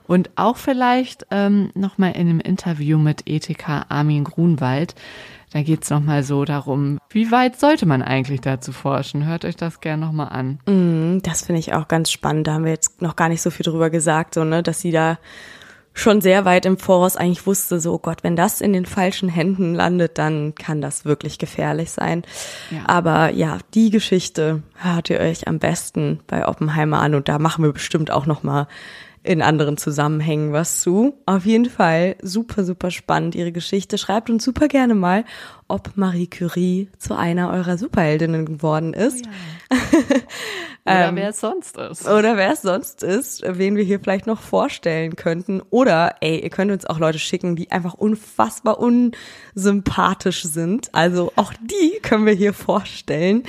[0.07, 4.94] Und auch vielleicht ähm, nochmal in einem Interview mit Ethiker Armin Grunwald.
[5.55, 9.24] Da geht's es nochmal so darum, wie weit sollte man eigentlich dazu forschen?
[9.24, 10.59] Hört euch das gerne nochmal an.
[10.66, 12.46] Mm, das finde ich auch ganz spannend.
[12.46, 14.90] Da haben wir jetzt noch gar nicht so viel drüber gesagt, so, ne, dass sie
[14.90, 15.16] da
[15.95, 19.28] schon sehr weit im Voraus eigentlich wusste, so oh Gott, wenn das in den falschen
[19.28, 22.22] Händen landet, dann kann das wirklich gefährlich sein.
[22.70, 22.82] Ja.
[22.86, 27.64] Aber ja, die Geschichte hört ihr euch am besten bei Oppenheimer an und da machen
[27.64, 28.66] wir bestimmt auch noch mal
[29.22, 31.14] in anderen Zusammenhängen was zu.
[31.24, 33.97] Auf jeden Fall super, super spannend ihre Geschichte.
[33.97, 35.24] Schreibt uns super gerne mal,
[35.68, 39.26] ob Marie Curie zu einer eurer Superheldinnen geworden ist.
[39.70, 40.20] Oh ja.
[40.86, 42.06] Oder ähm, wer es sonst ist.
[42.06, 45.62] Oder wer es sonst ist, wen wir hier vielleicht noch vorstellen könnten.
[45.70, 50.94] Oder, ey, ihr könnt uns auch Leute schicken, die einfach unfassbar unsympathisch sind.
[50.94, 53.44] Also auch die können wir hier vorstellen.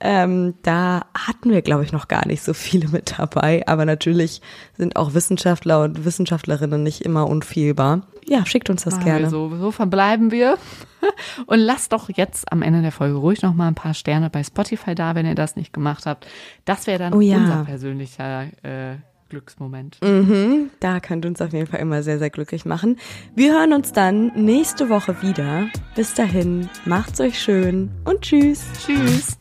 [0.00, 3.66] Ähm, da hatten wir, glaube ich, noch gar nicht so viele mit dabei.
[3.66, 4.42] Aber natürlich
[4.76, 8.02] sind auch Wissenschaftler und Wissenschaftlerinnen nicht immer unfehlbar.
[8.26, 9.24] Ja, schickt uns das gerne.
[9.24, 10.58] Also, so verbleiben wir.
[11.46, 14.42] Und lasst doch jetzt am Ende der Folge ruhig noch mal ein paar Sterne bei
[14.42, 16.26] Spotify da, wenn ihr das nicht gemacht habt.
[16.64, 17.36] Das wäre dann oh, ja.
[17.36, 18.96] unser persönlicher äh,
[19.28, 19.98] Glücksmoment.
[20.02, 22.98] Mhm, da könnt uns auf jeden Fall immer sehr, sehr glücklich machen.
[23.34, 25.68] Wir hören uns dann nächste Woche wieder.
[25.94, 28.64] Bis dahin, macht's euch schön und tschüss.
[28.84, 29.36] Tschüss.